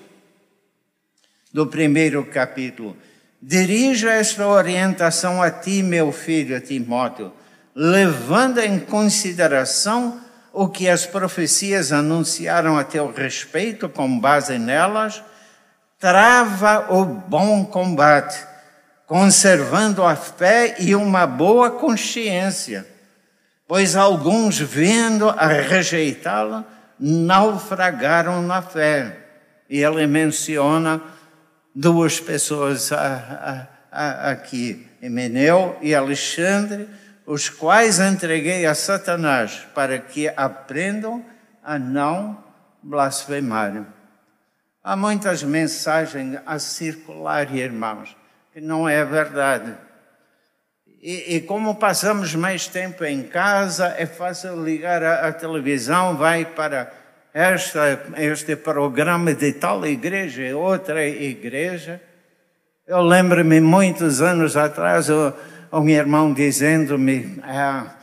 do 1.53 1.67
primeiro 1.69 2.25
capítulo: 2.25 2.97
Dirija 3.41 4.11
esta 4.11 4.47
orientação 4.47 5.41
a 5.41 5.51
ti, 5.51 5.83
meu 5.83 6.11
filho 6.11 6.61
Timóteo, 6.61 7.33
levando 7.75 8.59
em 8.59 8.81
consideração 8.81 10.21
o 10.53 10.69
que 10.69 10.89
as 10.89 11.07
profecias 11.07 11.93
anunciaram 11.93 12.77
a 12.77 12.83
teu 12.83 13.13
respeito, 13.13 13.89
com 13.89 14.19
base 14.19 14.59
nelas, 14.59 15.23
trava 15.99 16.93
o 16.93 17.05
bom 17.05 17.65
combate, 17.65 18.50
conservando 19.11 20.05
a 20.05 20.15
fé 20.15 20.77
e 20.79 20.95
uma 20.95 21.27
boa 21.27 21.69
consciência, 21.69 22.87
pois 23.67 23.97
alguns, 23.97 24.61
vendo 24.61 25.29
a 25.29 25.49
rejeitá-la, 25.49 26.65
naufragaram 26.97 28.41
na 28.41 28.63
fé. 28.63 29.19
E 29.69 29.83
ele 29.83 30.07
menciona 30.07 31.03
duas 31.75 32.21
pessoas 32.21 32.93
aqui, 33.91 34.87
Emeneu 35.03 35.77
e 35.83 35.93
Alexandre, 35.93 36.89
os 37.27 37.49
quais 37.49 37.99
entreguei 37.99 38.65
a 38.65 38.77
Satanás 38.77 39.67
para 39.75 39.99
que 39.99 40.29
aprendam 40.37 41.25
a 41.65 41.81
não 41.81 42.45
blasfemarem. 42.81 43.85
Há 44.85 44.95
muitas 44.95 45.43
mensagens 45.43 46.39
a 46.47 46.61
circular, 46.61 47.53
irmãos, 47.53 48.20
que 48.53 48.61
não 48.61 48.89
é 48.89 49.05
verdade. 49.05 49.75
E, 51.03 51.37
e, 51.37 51.41
como 51.41 51.77
passamos 51.77 52.35
mais 52.35 52.67
tempo 52.67 53.05
em 53.05 53.23
casa, 53.23 53.95
é 53.97 54.05
fácil 54.05 54.63
ligar 54.63 55.03
a, 55.03 55.29
a 55.29 55.33
televisão, 55.33 56.17
vai 56.17 56.45
para 56.45 56.93
esta, 57.33 58.07
este 58.19 58.55
programa 58.57 59.33
de 59.33 59.53
tal 59.55 59.87
igreja 59.87 60.43
e 60.43 60.53
outra 60.53 61.07
igreja. 61.07 62.03
Eu 62.87 63.01
lembro-me 63.01 63.61
muitos 63.61 64.21
anos 64.21 64.57
atrás, 64.57 65.09
um 65.73 65.89
irmão 65.89 66.35
dizendo-me, 66.35 67.41
ah, 67.45 67.95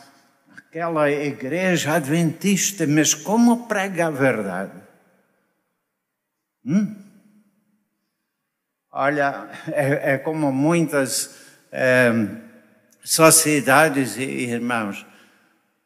aquela 0.57 1.11
igreja 1.11 1.95
adventista, 1.95 2.87
mas 2.87 3.13
como 3.13 3.67
prega 3.67 4.07
a 4.07 4.11
verdade? 4.11 4.71
Hum? 6.65 7.06
Olha, 8.99 9.47
é, 9.71 10.13
é 10.13 10.17
como 10.17 10.51
muitas 10.51 11.35
é, 11.71 12.11
sociedades 13.03 14.17
irmãos. 14.17 15.05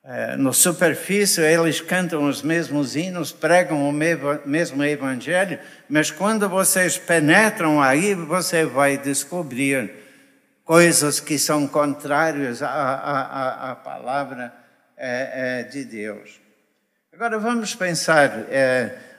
É, 0.02 0.38
no 0.38 0.54
superfície 0.54 1.42
eles 1.42 1.82
cantam 1.82 2.24
os 2.24 2.42
mesmos 2.42 2.96
hinos, 2.96 3.34
pregam 3.34 3.90
o 3.90 3.92
mesmo 3.92 4.82
evangelho, 4.86 5.60
mas 5.90 6.10
quando 6.10 6.48
vocês 6.48 6.98
penetram 6.98 7.82
aí, 7.82 8.16
você 8.16 8.64
vai 8.64 8.98
descobrir 8.98 9.94
coisas 10.64 11.20
que 11.20 11.38
são 11.38 11.68
contrárias 11.68 12.64
à, 12.64 12.70
à, 12.70 13.72
à 13.72 13.76
palavra 13.76 14.54
é, 14.96 15.60
é, 15.60 15.64
de 15.64 15.84
Deus. 15.84 16.40
Agora 17.12 17.38
vamos 17.38 17.76
pensar 17.76 18.32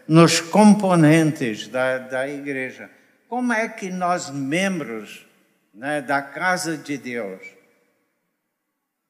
nos 0.09 0.41
componentes 0.41 1.69
da, 1.69 1.99
da 1.99 2.27
igreja. 2.27 2.89
Como 3.33 3.51
é 3.51 3.67
que 3.67 3.89
nós, 3.89 4.29
membros 4.29 5.25
né, 5.73 6.03
da 6.03 6.21
casa 6.21 6.77
de 6.77 6.99
Deus, 6.99 7.41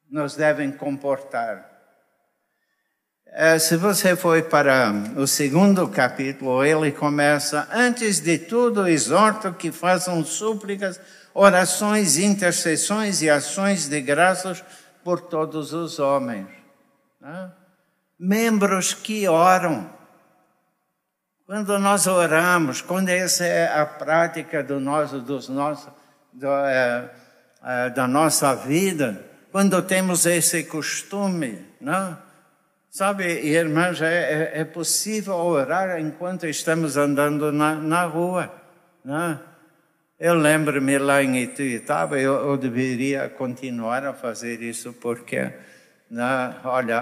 nos 0.08 0.37
devem 0.37 0.70
comportar? 0.70 1.68
É, 3.26 3.58
se 3.58 3.76
você 3.76 4.14
for 4.14 4.40
para 4.44 4.92
o 5.16 5.26
segundo 5.26 5.88
capítulo, 5.88 6.64
ele 6.64 6.92
começa: 6.92 7.66
Antes 7.72 8.20
de 8.20 8.38
tudo, 8.38 8.87
exorto 8.87 9.54
que 9.54 9.72
façam 9.72 10.24
súplicas 10.24 11.00
orações, 11.35 12.16
intercessões 12.16 13.22
e 13.22 13.28
ações 13.28 13.88
de 13.88 14.00
graças 14.00 14.62
por 15.02 15.20
todos 15.20 15.72
os 15.72 15.98
homens. 15.98 16.46
Né? 17.20 17.50
Membros 18.16 18.94
que 18.94 19.26
oram. 19.26 19.92
Quando 21.53 21.79
nós 21.79 22.07
oramos, 22.07 22.81
quando 22.81 23.11
essa 23.11 23.45
é 23.45 23.69
a 23.79 23.85
prática 23.85 24.62
do 24.62 24.81
nosso, 24.81 25.21
dos 25.21 25.51
nossos, 25.51 25.93
do, 26.33 26.47
é, 26.47 27.11
é, 27.62 27.91
da 27.91 28.09
nossa 28.09 28.55
vida, 28.55 29.23
quando 29.51 29.83
temos 29.83 30.25
esse 30.25 30.65
costume, 30.65 31.59
não? 31.79 32.09
Né? 32.09 32.17
Sabe, 32.88 33.25
irmãos, 33.27 34.01
é, 34.01 34.53
é, 34.55 34.61
é 34.61 34.65
possível 34.65 35.35
orar 35.35 36.01
enquanto 36.01 36.47
estamos 36.47 36.97
andando 36.97 37.53
na, 37.53 37.75
na 37.75 38.05
rua. 38.07 38.51
Não? 39.05 39.29
Né? 39.29 39.38
Eu 40.19 40.33
lembro-me 40.33 40.97
lá 40.97 41.23
em 41.23 41.37
Ituiutaba, 41.37 42.19
eu, 42.19 42.33
eu 42.33 42.57
deveria 42.57 43.29
continuar 43.29 44.07
a 44.07 44.15
fazer 44.15 44.62
isso 44.62 44.95
porque, 44.95 45.53
né, 46.12 46.57
olha, 46.64 46.98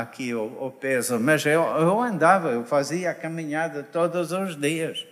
aqui 0.00 0.34
o, 0.34 0.44
o, 0.58 0.70
peso. 0.70 1.20
Mas 1.20 1.44
eu, 1.44 1.62
eu 1.62 2.00
andava, 2.00 2.48
eu 2.48 2.64
fazia 2.64 3.10
a 3.10 3.14
caminhada 3.14 3.82
todos 3.82 4.32
os 4.32 4.58
dias. 4.58 5.06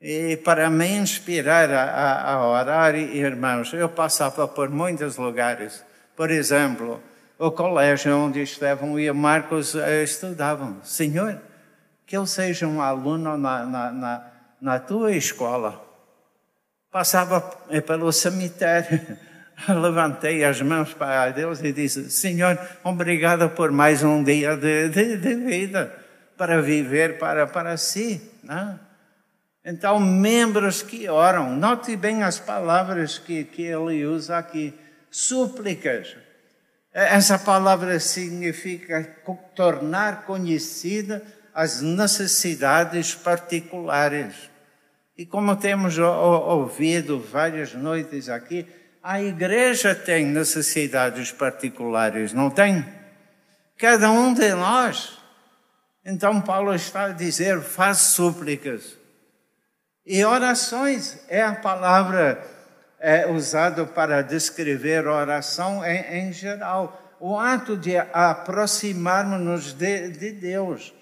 E 0.00 0.38
para 0.38 0.70
me 0.70 0.88
inspirar 0.88 1.70
a, 1.70 1.82
a, 1.84 2.32
a 2.32 2.46
orar, 2.48 2.94
irmãos, 2.94 3.72
eu 3.74 3.88
passava 3.88 4.48
por 4.48 4.70
muitos 4.70 5.18
lugares. 5.18 5.84
Por 6.16 6.30
exemplo, 6.30 7.02
o 7.38 7.50
colégio 7.50 8.16
onde 8.16 8.40
Estevão 8.40 8.98
e 8.98 9.12
Marcos 9.12 9.74
eh, 9.74 10.02
estudavam. 10.02 10.78
Senhor, 10.82 11.38
que 12.06 12.16
eu 12.16 12.26
seja 12.26 12.66
um 12.66 12.80
aluno 12.80 13.36
na, 13.36 13.66
na, 13.66 13.92
na, 13.92 14.32
na 14.58 14.78
tua 14.78 15.12
escola 15.12 15.86
passava 16.96 17.42
pelo 17.86 18.10
cemitério, 18.10 19.18
levantei 19.68 20.44
as 20.44 20.60
mãos 20.60 20.92
para 20.92 21.30
Deus 21.30 21.62
e 21.62 21.72
disse: 21.72 22.10
Senhor, 22.10 22.58
obrigado 22.84 23.48
por 23.50 23.70
mais 23.70 24.02
um 24.02 24.22
dia 24.22 24.56
de, 24.56 24.88
de, 24.88 25.16
de 25.16 25.34
vida 25.34 25.92
para 26.36 26.60
viver 26.60 27.18
para, 27.18 27.46
para 27.46 27.76
si. 27.76 28.20
Né? 28.42 28.78
Então, 29.64 29.98
membros 29.98 30.82
que 30.82 31.08
oram, 31.08 31.56
note 31.56 31.96
bem 31.96 32.22
as 32.22 32.38
palavras 32.38 33.18
que, 33.18 33.44
que 33.44 33.62
ele 33.62 34.04
usa 34.04 34.38
aqui: 34.38 34.74
súplicas. 35.10 36.16
Essa 36.92 37.38
palavra 37.38 38.00
significa 38.00 39.04
tornar 39.54 40.24
conhecida 40.24 41.22
as 41.54 41.82
necessidades 41.82 43.14
particulares. 43.14 44.50
E 45.16 45.26
como 45.26 45.56
temos 45.56 45.98
ouvido 45.98 47.20
várias 47.20 47.74
noites 47.74 48.28
aqui, 48.28 48.66
a 49.08 49.22
igreja 49.22 49.94
tem 49.94 50.26
necessidades 50.26 51.30
particulares, 51.30 52.32
não 52.32 52.50
tem? 52.50 52.84
Cada 53.78 54.10
um 54.10 54.34
de 54.34 54.52
nós. 54.52 55.16
Então, 56.04 56.40
Paulo 56.40 56.74
está 56.74 57.04
a 57.04 57.12
dizer: 57.12 57.60
faz 57.60 57.98
súplicas. 57.98 58.98
E 60.04 60.24
orações 60.24 61.20
é 61.28 61.40
a 61.40 61.54
palavra 61.54 62.44
é, 62.98 63.28
usada 63.28 63.86
para 63.86 64.22
descrever 64.22 65.06
oração 65.06 65.84
em, 65.84 66.28
em 66.28 66.32
geral. 66.32 67.16
O 67.20 67.38
ato 67.38 67.76
de 67.76 67.96
aproximarmos-nos 67.96 69.72
de, 69.72 70.08
de 70.08 70.32
Deus. 70.32 70.92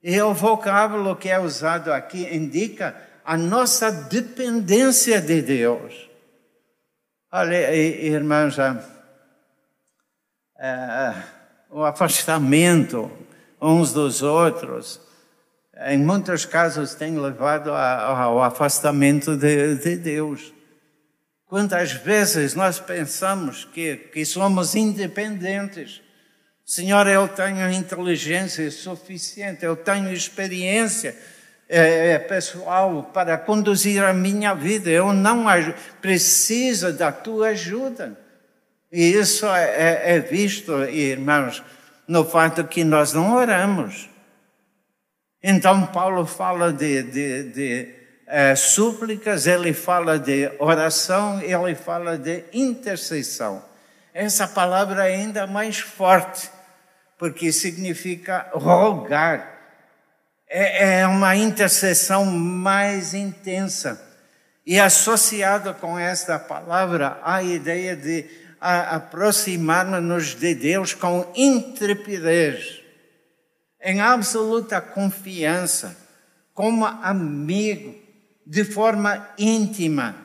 E 0.00 0.20
o 0.22 0.32
vocábulo 0.32 1.16
que 1.16 1.28
é 1.28 1.40
usado 1.40 1.92
aqui 1.92 2.32
indica 2.32 2.94
a 3.24 3.36
nossa 3.36 3.90
dependência 3.90 5.20
de 5.20 5.42
Deus. 5.42 6.06
Olha, 7.38 7.76
irmãos, 7.76 8.56
é, 10.58 11.14
o 11.68 11.84
afastamento 11.84 13.12
uns 13.60 13.92
dos 13.92 14.22
outros, 14.22 14.98
em 15.86 15.98
muitos 15.98 16.46
casos, 16.46 16.94
tem 16.94 17.18
levado 17.18 17.72
ao 17.72 18.42
afastamento 18.42 19.36
de, 19.36 19.74
de 19.74 19.96
Deus. 19.96 20.50
Quantas 21.44 21.92
vezes 21.92 22.54
nós 22.54 22.80
pensamos 22.80 23.66
que, 23.66 23.96
que 23.96 24.24
somos 24.24 24.74
independentes, 24.74 26.00
Senhor, 26.64 27.06
eu 27.06 27.28
tenho 27.28 27.70
inteligência 27.70 28.70
suficiente, 28.70 29.62
eu 29.62 29.76
tenho 29.76 30.10
experiência 30.10 31.14
é, 31.68 32.12
é, 32.12 32.18
pessoal 32.18 33.10
para 33.12 33.36
conduzir 33.36 34.02
a 34.02 34.12
minha 34.12 34.54
vida, 34.54 34.90
eu 34.90 35.12
não 35.12 35.46
preciso 36.00 36.92
da 36.92 37.10
tua 37.10 37.48
ajuda. 37.48 38.18
E 38.92 39.12
isso 39.12 39.46
é, 39.46 39.64
é, 39.64 40.16
é 40.16 40.20
visto, 40.20 40.72
irmãos, 40.84 41.62
no 42.06 42.24
fato 42.24 42.64
que 42.64 42.84
nós 42.84 43.12
não 43.12 43.34
oramos. 43.34 44.08
Então, 45.42 45.86
Paulo 45.86 46.24
fala 46.24 46.72
de, 46.72 47.02
de, 47.02 47.42
de 47.50 47.94
é, 48.26 48.54
súplicas, 48.54 49.46
ele 49.46 49.72
fala 49.72 50.18
de 50.18 50.50
oração, 50.58 51.40
ele 51.42 51.74
fala 51.74 52.16
de 52.16 52.44
intercessão. 52.52 53.64
Essa 54.14 54.48
palavra 54.48 55.08
é 55.08 55.14
ainda 55.14 55.46
mais 55.46 55.78
forte 55.78 56.50
porque 57.18 57.52
significa 57.52 58.48
rogar. 58.52 59.55
É, 60.48 61.00
é 61.00 61.06
uma 61.06 61.34
intercessão 61.34 62.24
mais 62.24 63.14
intensa. 63.14 64.02
E 64.64 64.78
associada 64.80 65.72
com 65.72 65.98
esta 65.98 66.38
palavra, 66.38 67.20
a 67.22 67.42
ideia 67.42 67.94
de 67.94 68.28
aproximar-nos 68.60 70.34
de 70.34 70.54
Deus 70.54 70.92
com 70.92 71.30
intrepidez, 71.36 72.80
em 73.80 74.00
absoluta 74.00 74.80
confiança, 74.80 75.96
como 76.52 76.84
amigo, 76.84 77.94
de 78.44 78.64
forma 78.64 79.28
íntima, 79.38 80.16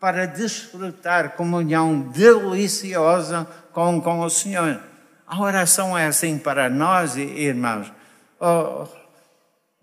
para 0.00 0.26
desfrutar 0.26 1.34
comunhão 1.34 2.08
deliciosa 2.10 3.46
com, 3.72 4.00
com 4.00 4.20
o 4.20 4.30
Senhor. 4.30 4.80
A 5.26 5.40
oração 5.40 5.96
é 5.96 6.06
assim 6.06 6.38
para 6.38 6.70
nós, 6.70 7.16
irmãos? 7.16 7.92
Ou, 8.38 9.03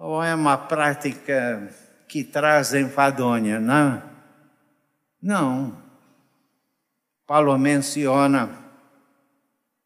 ou 0.01 0.23
é 0.23 0.33
uma 0.33 0.57
prática 0.57 1.69
que 2.07 2.23
traz 2.23 2.73
enfadonha, 2.73 3.59
não? 3.59 4.01
Não. 5.21 5.77
Paulo 7.27 7.55
menciona 7.59 8.49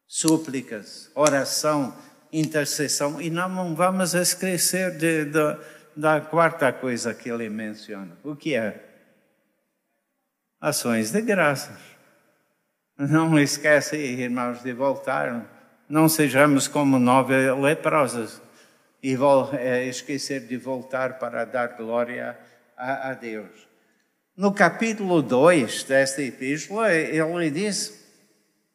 súplicas, 0.06 1.10
oração, 1.14 1.94
intercessão, 2.32 3.20
e 3.20 3.28
não 3.28 3.74
vamos 3.74 4.14
esquecer 4.14 4.96
de, 4.96 5.26
de, 5.26 5.58
da 5.94 6.22
quarta 6.22 6.72
coisa 6.72 7.12
que 7.12 7.28
ele 7.28 7.50
menciona. 7.50 8.16
O 8.24 8.34
que 8.34 8.54
é? 8.54 8.84
Ações 10.58 11.10
de 11.10 11.20
graças. 11.20 11.76
Não 12.96 13.38
esquece, 13.38 13.98
irmãos, 13.98 14.62
de 14.62 14.72
voltar. 14.72 15.44
Não 15.86 16.08
sejamos 16.08 16.66
como 16.66 16.98
nove 16.98 17.52
leprosos 17.52 18.45
e 19.02 19.16
é, 19.58 19.84
esquecer 19.84 20.46
de 20.46 20.56
voltar 20.56 21.18
para 21.18 21.44
dar 21.44 21.76
glória 21.76 22.38
a, 22.76 23.10
a 23.10 23.14
Deus. 23.14 23.68
No 24.36 24.52
capítulo 24.52 25.22
2 25.22 25.84
desta 25.84 26.22
epístola, 26.22 26.92
ele 26.92 27.50
diz, 27.50 28.04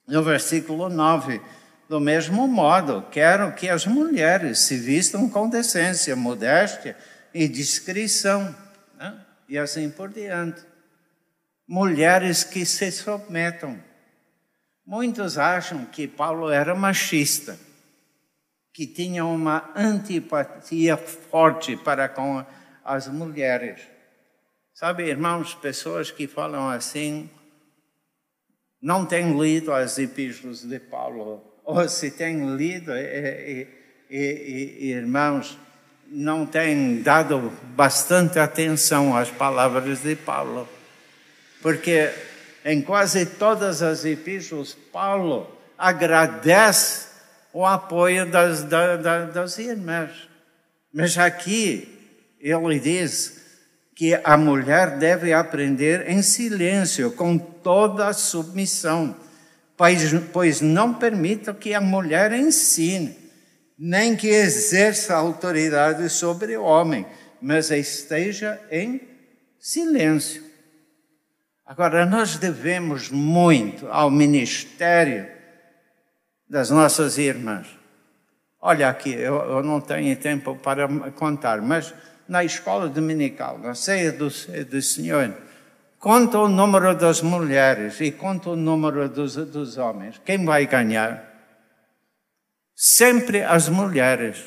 no 0.08 0.24
versículo 0.24 0.90
9, 0.90 1.42
do 1.88 2.00
mesmo 2.00 2.48
modo, 2.48 3.06
quero 3.12 3.54
que 3.54 3.70
as 3.70 3.86
mulheres 3.86 4.60
se 4.60 4.78
vistam 4.78 5.30
com 5.30 5.50
decência, 5.50 6.16
modéstia 6.16 6.98
e 7.34 7.48
discrição, 7.48 8.56
né? 8.98 9.20
e 9.48 9.58
assim 9.58 9.90
por 9.90 10.10
diante. 10.10 10.62
Mulheres 11.68 12.44
que 12.44 12.66
se 12.66 12.92
submetam 12.92 13.92
Muitos 14.86 15.38
acham 15.38 15.86
que 15.86 16.06
Paulo 16.06 16.50
era 16.50 16.76
machista, 16.76 17.58
que 18.74 18.88
tinha 18.88 19.26
uma 19.26 19.72
antipatia 19.76 20.96
forte 20.98 21.76
para 21.76 22.08
com 22.08 22.46
as 22.84 23.08
mulheres. 23.08 23.82
Sabe, 24.74 25.08
irmãos, 25.08 25.54
pessoas 25.54 26.10
que 26.10 26.28
falam 26.28 26.70
assim 26.70 27.30
não 28.82 29.06
têm 29.06 29.40
lido 29.40 29.72
as 29.72 30.00
epístolas 30.00 30.64
de 30.64 30.80
Paulo, 30.80 31.44
ou 31.64 31.88
se 31.88 32.10
têm 32.10 32.56
lido, 32.56 32.92
e, 32.94 33.68
e, 34.10 34.78
e, 34.80 34.92
irmãos, 34.92 35.58
não 36.08 36.46
têm 36.46 37.02
dado 37.02 37.52
bastante 37.76 38.40
atenção 38.40 39.16
às 39.16 39.30
palavras 39.30 40.02
de 40.02 40.16
Paulo, 40.16 40.68
porque 41.62 42.12
em 42.66 42.82
quase 42.82 43.26
todas 43.26 43.84
as 43.84 44.04
epístolas, 44.04 44.76
Paulo 44.92 45.48
agradece 45.78 47.11
o 47.54 47.66
apoio 47.66 48.30
das, 48.30 48.64
das, 48.64 49.34
das 49.34 49.58
irmãs. 49.58 50.30
Mas 50.94 51.18
aqui 51.18 51.88
ele 52.40 52.80
diz 52.80 53.40
que 53.96 54.20
a 54.24 54.36
mulher 54.36 54.98
deve 54.98 55.32
aprender 55.32 56.10
em 56.10 56.22
silêncio, 56.22 57.12
com 57.12 57.38
toda 57.38 58.08
a 58.08 58.14
submissão, 58.14 59.16
pois, 59.78 60.12
pois 60.34 60.62
não 60.62 60.94
permita 60.94 61.54
que 61.54 61.74
a 61.74 61.82
mulher 61.82 62.32
ensine, 62.32 63.16
nem 63.78 64.16
que 64.16 64.28
exerça 64.28 65.16
autoridade 65.16 66.10
sobre 66.10 66.58
o 66.58 66.64
homem, 66.64 67.06
mas 67.42 67.70
esteja 67.70 68.60
em 68.72 69.02
silêncio. 69.60 70.44
Agora, 71.66 72.06
nós 72.06 72.38
devemos 72.38 73.10
muito 73.10 73.88
ao 73.88 74.10
ministério 74.10 75.28
das 76.52 76.70
nossas 76.70 77.18
irmãs. 77.18 77.66
Olha 78.60 78.90
aqui, 78.90 79.14
eu, 79.14 79.36
eu 79.36 79.64
não 79.64 79.80
tenho 79.80 80.14
tempo 80.18 80.54
para 80.58 80.86
contar, 81.12 81.62
mas 81.62 81.94
na 82.28 82.44
escola 82.44 82.90
dominical, 82.90 83.58
na 83.58 83.74
ceia 83.74 84.12
do, 84.12 84.28
do 84.28 84.82
Senhor, 84.82 85.34
conta 85.98 86.38
o 86.40 86.50
número 86.50 86.94
das 86.94 87.22
mulheres 87.22 88.02
e 88.02 88.12
conta 88.12 88.50
o 88.50 88.56
número 88.58 89.08
dos, 89.08 89.36
dos 89.36 89.78
homens. 89.78 90.22
Quem 90.26 90.44
vai 90.44 90.66
ganhar? 90.68 91.24
Sempre 92.76 93.44
as 93.44 93.70
mulheres. 93.70 94.44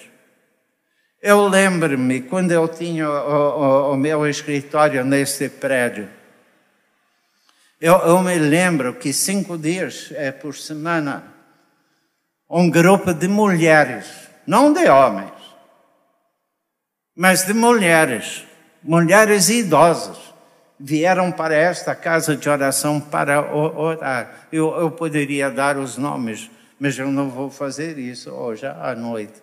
Eu 1.23 1.49
lembro-me 1.49 2.21
quando 2.21 2.53
eu 2.53 2.69
tinha 2.69 3.09
o, 3.09 3.93
o, 3.93 3.93
o 3.95 3.97
meu 3.97 4.29
escritório 4.29 5.03
nesse 5.07 5.49
prédio 5.49 6.07
eu, 7.81 7.99
eu 7.99 8.23
me 8.23 8.39
lembro 8.39 8.95
que 8.95 9.13
cinco 9.13 9.59
dias 9.59 10.11
é, 10.15 10.33
por 10.33 10.57
semana, 10.57 11.34
um 12.49 12.71
grupo 12.71 13.13
de 13.13 13.29
mulheres, 13.29 14.07
não 14.47 14.73
de 14.73 14.89
homens, 14.89 15.33
mas 17.17 17.47
de 17.47 17.55
mulheres, 17.55 18.45
mulheres 18.83 19.49
idosas, 19.49 20.35
vieram 20.79 21.31
para 21.31 21.55
esta 21.55 21.95
casa 21.95 22.37
de 22.37 22.49
oração 22.49 23.01
para 23.01 23.55
orar. 23.55 24.49
Eu, 24.53 24.75
eu 24.81 24.91
poderia 24.91 25.51
dar 25.51 25.77
os 25.79 25.97
nomes, 25.97 26.51
mas 26.79 26.99
eu 26.99 27.11
não 27.11 27.31
vou 27.31 27.51
fazer 27.51 27.99
isso 27.99 28.31
hoje 28.31 28.67
à 28.67 28.95
noite. 28.95 29.43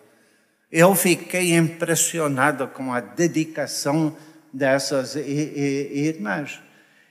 Eu 0.70 0.94
fiquei 0.94 1.54
impressionado 1.54 2.68
com 2.68 2.92
a 2.92 3.00
dedicação 3.00 4.16
dessas 4.52 5.16
irmãs. 5.16 6.60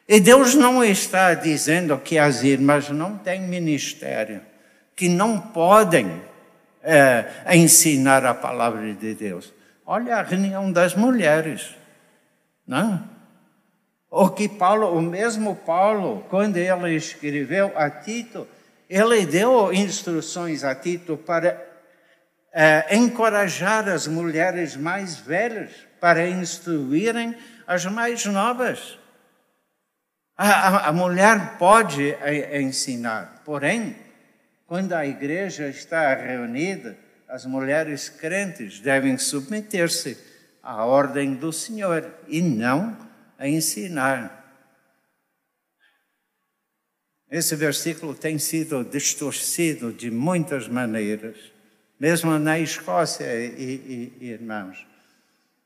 E 0.07 0.19
Deus 0.19 0.55
não 0.55 0.83
está 0.83 1.33
dizendo 1.33 1.97
que 1.97 2.17
as 2.17 2.43
irmãs 2.43 2.89
não 2.89 3.17
têm 3.17 3.41
ministério, 3.41 4.41
que 4.95 5.09
não 5.09 5.39
podem 5.39 6.21
é, 6.83 7.25
ensinar 7.55 8.25
a 8.25 8.33
palavra 8.33 8.93
de 8.93 9.13
Deus. 9.13 9.53
Olha 9.85 10.17
a 10.17 10.21
reunião 10.21 10.71
das 10.71 10.95
mulheres, 10.95 11.75
não? 12.65 13.09
O 14.09 14.29
que 14.29 14.49
Paulo, 14.49 14.95
o 14.95 15.01
mesmo 15.01 15.55
Paulo, 15.55 16.25
quando 16.29 16.57
ele 16.57 16.95
escreveu 16.95 17.71
a 17.75 17.89
Tito, 17.89 18.47
ele 18.89 19.25
deu 19.25 19.71
instruções 19.73 20.63
a 20.65 20.75
Tito 20.75 21.15
para 21.17 21.65
é, 22.51 22.95
encorajar 22.95 23.87
as 23.87 24.07
mulheres 24.07 24.75
mais 24.75 25.15
velhas 25.15 25.71
para 25.99 26.27
instruírem 26.27 27.35
as 27.65 27.85
mais 27.85 28.25
novas. 28.25 28.99
A, 30.35 30.89
a, 30.89 30.91
mulher 30.91 31.57
pode 31.57 32.17
ensinar, 32.53 33.41
porém, 33.45 33.95
quando 34.71 34.93
a 34.93 35.05
igreja 35.05 35.67
está 35.67 36.15
reunida, 36.15 36.97
as 37.27 37.45
mulheres 37.45 38.07
crentes 38.07 38.79
devem 38.79 39.17
submeter-se 39.17 40.17
à 40.63 40.85
ordem 40.85 41.35
do 41.35 41.51
Senhor 41.51 42.09
e 42.25 42.41
não 42.41 42.97
a 43.37 43.49
ensinar. 43.49 44.55
Esse 47.29 47.53
versículo 47.53 48.15
tem 48.15 48.39
sido 48.39 48.85
distorcido 48.85 49.91
de 49.91 50.09
muitas 50.09 50.69
maneiras, 50.69 51.35
mesmo 51.99 52.39
na 52.39 52.57
Escócia, 52.57 53.25
e, 53.25 54.13
e, 54.21 54.25
irmãos. 54.27 54.87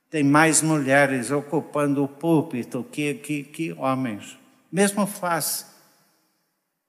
Tem 0.09 0.23
mais 0.23 0.63
mulheres 0.63 1.29
ocupando 1.29 2.03
o 2.03 2.07
púlpito 2.07 2.83
que, 2.91 3.13
que, 3.13 3.43
que 3.43 3.71
homens 3.73 4.35
mesmo 4.71 5.05
faz 5.05 5.74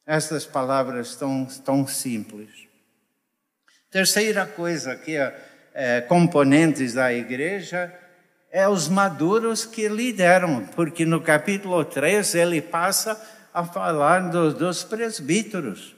estas 0.07 0.47
palavras 0.47 1.17
tão, 1.17 1.47
tão 1.65 1.87
simples. 1.87 2.49
Terceira 3.91 4.47
coisa 4.47 4.95
que 4.95 5.17
é, 5.17 5.35
é, 5.75 6.01
componentes 6.01 6.95
da 6.95 7.13
igreja 7.13 7.93
é 8.51 8.69
os 8.69 8.89
maduros 8.89 9.65
que 9.65 9.89
lideram, 9.89 10.65
porque 10.67 11.05
no 11.05 11.21
capítulo 11.21 11.85
3 11.85 12.35
ele 12.37 12.63
passa 12.63 13.21
a 13.53 13.65
falar 13.65 14.31
do, 14.31 14.55
dos 14.55 14.85
presbíteros. 14.85 15.97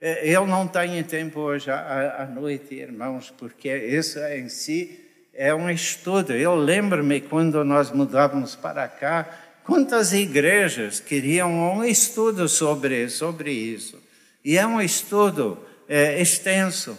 Eu 0.00 0.46
não 0.46 0.66
tenho 0.66 1.02
tempo 1.04 1.40
hoje 1.40 1.70
à, 1.70 2.22
à 2.22 2.26
noite, 2.26 2.74
irmãos, 2.74 3.30
porque 3.30 3.74
isso 3.74 4.18
em 4.18 4.48
si 4.48 5.00
é 5.32 5.54
um 5.54 5.70
estudo. 5.70 6.32
Eu 6.32 6.54
lembro-me 6.54 7.20
quando 7.20 7.64
nós 7.64 7.90
mudávamos 7.90 8.54
para 8.54 8.86
cá, 8.88 9.28
quantas 9.64 10.12
igrejas 10.12 11.00
queriam 11.00 11.50
um 11.52 11.84
estudo 11.84 12.48
sobre, 12.48 13.08
sobre 13.08 13.50
isso. 13.50 14.00
E 14.44 14.58
é 14.58 14.66
um 14.66 14.80
estudo 14.80 15.58
é, 15.88 16.20
extenso. 16.20 16.96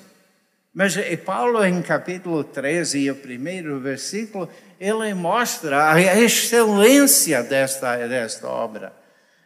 Mas 0.73 0.95
Paulo, 1.23 1.63
em 1.63 1.81
capítulo 1.81 2.43
13, 2.43 2.99
e 2.99 3.11
o 3.11 3.15
primeiro 3.15 3.79
versículo, 3.79 4.49
ele 4.79 5.13
mostra 5.13 5.93
a 5.93 6.01
excelência 6.19 7.41
desta, 7.43 7.95
desta 8.07 8.47
obra. 8.47 8.91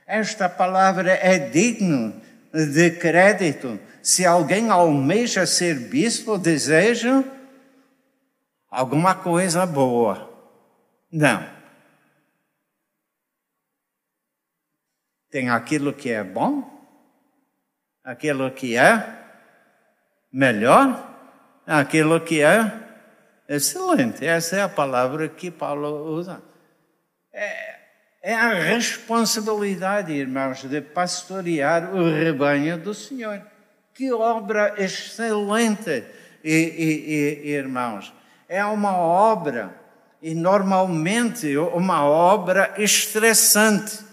Esta 0.08 0.50
palavra 0.50 1.12
é 1.12 1.38
digno 1.38 2.20
de 2.52 2.92
crédito. 2.92 3.80
Se 4.02 4.26
alguém 4.26 4.70
almeja 4.70 5.46
ser 5.46 5.76
bispo, 5.76 6.38
deseja 6.38 7.24
alguma 8.72 9.14
coisa 9.14 9.66
boa. 9.68 10.28
Não. 11.12 11.59
Tem 15.30 15.50
aquilo 15.50 15.94
que 15.94 16.10
é 16.12 16.24
bom, 16.24 16.64
aquilo 18.04 18.50
que 18.52 18.76
é 18.76 19.06
melhor, 20.32 21.08
aquilo 21.66 22.20
que 22.22 22.42
é 22.42 22.72
excelente. 23.48 24.26
Essa 24.26 24.58
é 24.58 24.62
a 24.62 24.70
palavra 24.70 25.30
que 25.30 25.52
Paulo 25.52 26.16
usa. 26.16 26.42
É, 27.32 27.76
é 28.22 28.34
a 28.34 28.54
responsabilidade, 28.54 30.12
irmãos, 30.12 30.64
de 30.64 30.82
pastorear 30.82 31.96
o 31.96 32.12
rebanho 32.12 32.78
do 32.78 32.94
Senhor. 32.94 33.42
Que 33.94 34.12
obra 34.12 34.76
excelente, 34.78 36.04
e, 36.44 36.54
e, 36.54 37.50
e, 37.50 37.52
irmãos. 37.52 38.14
É 38.48 38.64
uma 38.66 38.98
obra, 38.98 39.74
e 40.22 40.34
normalmente 40.34 41.56
uma 41.58 42.04
obra 42.04 42.74
estressante. 42.78 44.09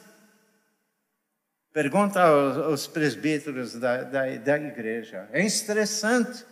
Pergunta 1.77 2.23
aos, 2.23 2.87
presbíteros 2.87 3.75
da, 3.75 3.99
da, 4.03 4.35
da 4.35 4.57
igreja. 4.57 5.29
É 5.31 5.45
estressante. 5.45 6.43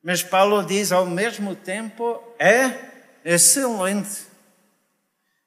Mas 0.00 0.22
Paulo 0.22 0.62
diz 0.64 0.92
ao 0.92 1.04
mesmo 1.04 1.56
tempo, 1.56 2.22
é 2.38 2.70
excelente. 3.24 4.28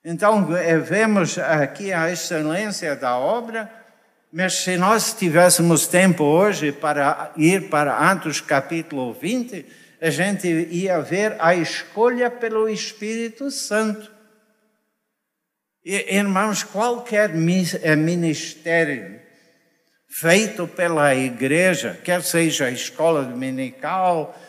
Então, 0.03 0.53
eh, 0.57 0.77
vemos 0.79 1.37
aqui 1.37 1.93
a 1.93 2.11
excelência 2.11 2.93
da 2.93 3.17
obra, 3.17 3.71
mas 4.29 4.55
se 4.55 4.75
nós 4.75 5.13
tivéssemos 5.13 5.87
tempo 5.87 6.25
hoje 6.25 6.73
para 6.73 7.31
ir 7.37 7.69
para 7.69 8.11
Atos 8.11 8.41
capítulo 8.41 9.13
20, 9.13 9.65
a 10.01 10.09
gente 10.09 10.45
ia 10.49 10.99
ver 10.99 11.37
a 11.39 11.55
escolha 11.55 12.29
pelo 12.29 12.67
Espírito 12.67 13.49
Santo. 13.49 14.12
Irmãos, 15.85 16.63
qualquer 16.63 17.31
eh, 17.31 17.95
ministério 17.95 19.19
feito 20.07 20.65
pela 20.67 21.13
igreja, 21.13 21.99
quer 22.03 22.21
seja 22.21 22.65
a 22.65 22.71
escola 22.71 23.23
dominical, 23.23 24.39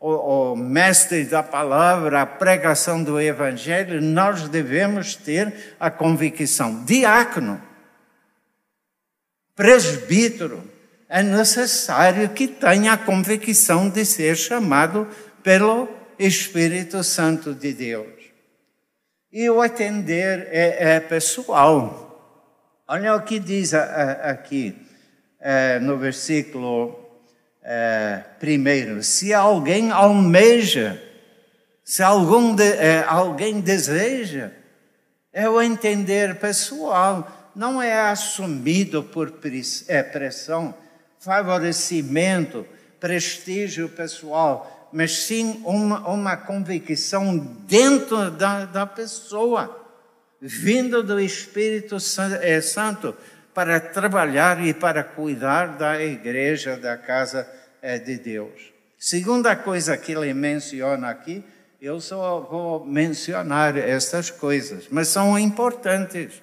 o, 0.00 0.52
o 0.52 0.56
mestre 0.56 1.24
da 1.24 1.42
palavra, 1.42 2.22
a 2.22 2.26
pregação 2.26 3.02
do 3.02 3.20
evangelho, 3.20 4.00
nós 4.00 4.48
devemos 4.48 5.14
ter 5.14 5.74
a 5.78 5.90
convicção. 5.90 6.84
Diácono, 6.84 7.60
presbítero, 9.54 10.62
é 11.08 11.22
necessário 11.22 12.30
que 12.30 12.46
tenha 12.46 12.92
a 12.92 12.98
convicção 12.98 13.90
de 13.90 14.04
ser 14.04 14.36
chamado 14.36 15.06
pelo 15.42 15.88
Espírito 16.18 17.02
Santo 17.02 17.54
de 17.54 17.72
Deus. 17.72 18.17
E 19.30 19.48
o 19.50 19.60
atender 19.60 20.48
é, 20.50 20.94
é 20.94 21.00
pessoal. 21.00 22.04
Olha 22.86 23.14
o 23.14 23.22
que 23.22 23.38
diz 23.38 23.74
aqui 23.74 24.74
é, 25.40 25.78
no 25.78 25.98
versículo 25.98 26.98
é, 27.62 28.22
primeiro, 28.40 29.02
se 29.02 29.34
alguém 29.34 29.90
almeja, 29.90 31.02
se 31.84 32.02
algum 32.02 32.54
de, 32.54 32.64
é, 32.64 33.04
alguém 33.06 33.60
deseja, 33.60 34.50
é 35.30 35.46
o 35.48 35.60
entender 35.60 36.36
pessoal, 36.36 37.50
não 37.54 37.82
é 37.82 38.08
assumido 38.08 39.02
por 39.02 39.38
é, 39.86 40.02
pressão, 40.02 40.74
favorecimento, 41.18 42.66
prestígio 42.98 43.88
pessoal, 43.90 44.77
mas 44.92 45.24
sim 45.24 45.60
uma, 45.64 46.08
uma 46.08 46.36
convicção 46.36 47.36
dentro 47.66 48.30
da, 48.30 48.64
da 48.64 48.86
pessoa, 48.86 49.86
vindo 50.40 51.02
do 51.02 51.20
Espírito 51.20 51.96
é, 52.40 52.60
Santo 52.60 53.14
para 53.52 53.80
trabalhar 53.80 54.64
e 54.64 54.72
para 54.72 55.02
cuidar 55.02 55.76
da 55.76 56.02
igreja, 56.02 56.76
da 56.76 56.96
casa 56.96 57.48
é 57.82 57.98
de 57.98 58.16
Deus. 58.16 58.72
Segunda 58.98 59.54
coisa 59.54 59.96
que 59.96 60.12
ele 60.12 60.32
menciona 60.34 61.08
aqui, 61.08 61.44
eu 61.80 62.00
só 62.00 62.40
vou 62.40 62.84
mencionar 62.84 63.76
estas 63.76 64.30
coisas, 64.30 64.86
mas 64.90 65.08
são 65.08 65.38
importantes. 65.38 66.42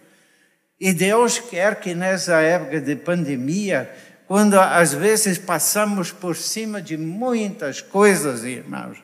E 0.80 0.94
Deus 0.94 1.40
quer 1.40 1.80
que 1.80 1.94
nessa 1.94 2.40
época 2.42 2.80
de 2.80 2.96
pandemia, 2.96 3.90
quando 4.28 4.60
às 4.60 4.94
vezes 4.94 5.38
passamos 5.38 6.12
por 6.12 6.36
cima 6.36 6.82
de 6.82 6.98
muitas 6.98 7.82
coisas, 7.82 8.44
irmãos, 8.44 8.98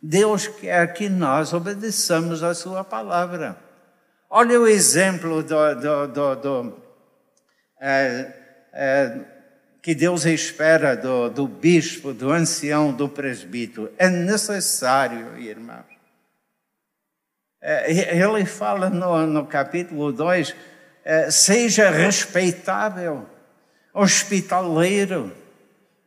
Deus 0.00 0.46
quer 0.46 0.92
que 0.92 1.08
nós 1.08 1.52
obedeçamos 1.52 2.42
a 2.42 2.54
Sua 2.54 2.84
palavra. 2.84 3.56
Olha 4.30 4.60
o 4.60 4.66
exemplo 4.66 5.42
do, 5.42 5.74
do, 5.74 6.06
do, 6.08 6.36
do 6.36 6.82
é, 7.80 8.32
é, 8.72 9.18
que 9.82 9.94
Deus 9.94 10.26
espera 10.26 10.96
do, 10.96 11.30
do 11.30 11.48
bispo, 11.48 12.12
do 12.12 12.30
ancião, 12.30 12.92
do 12.92 13.08
presbítero. 13.08 13.90
É 13.96 14.08
necessário, 14.08 15.38
irmãos. 15.38 15.86
É, 17.60 17.90
ele 17.90 18.44
fala 18.44 18.88
no, 18.90 19.26
no 19.26 19.46
capítulo 19.46 20.12
2: 20.12 20.54
é, 21.04 21.30
seja 21.30 21.90
respeitável, 21.90 23.26
hospitaleiro. 23.98 25.32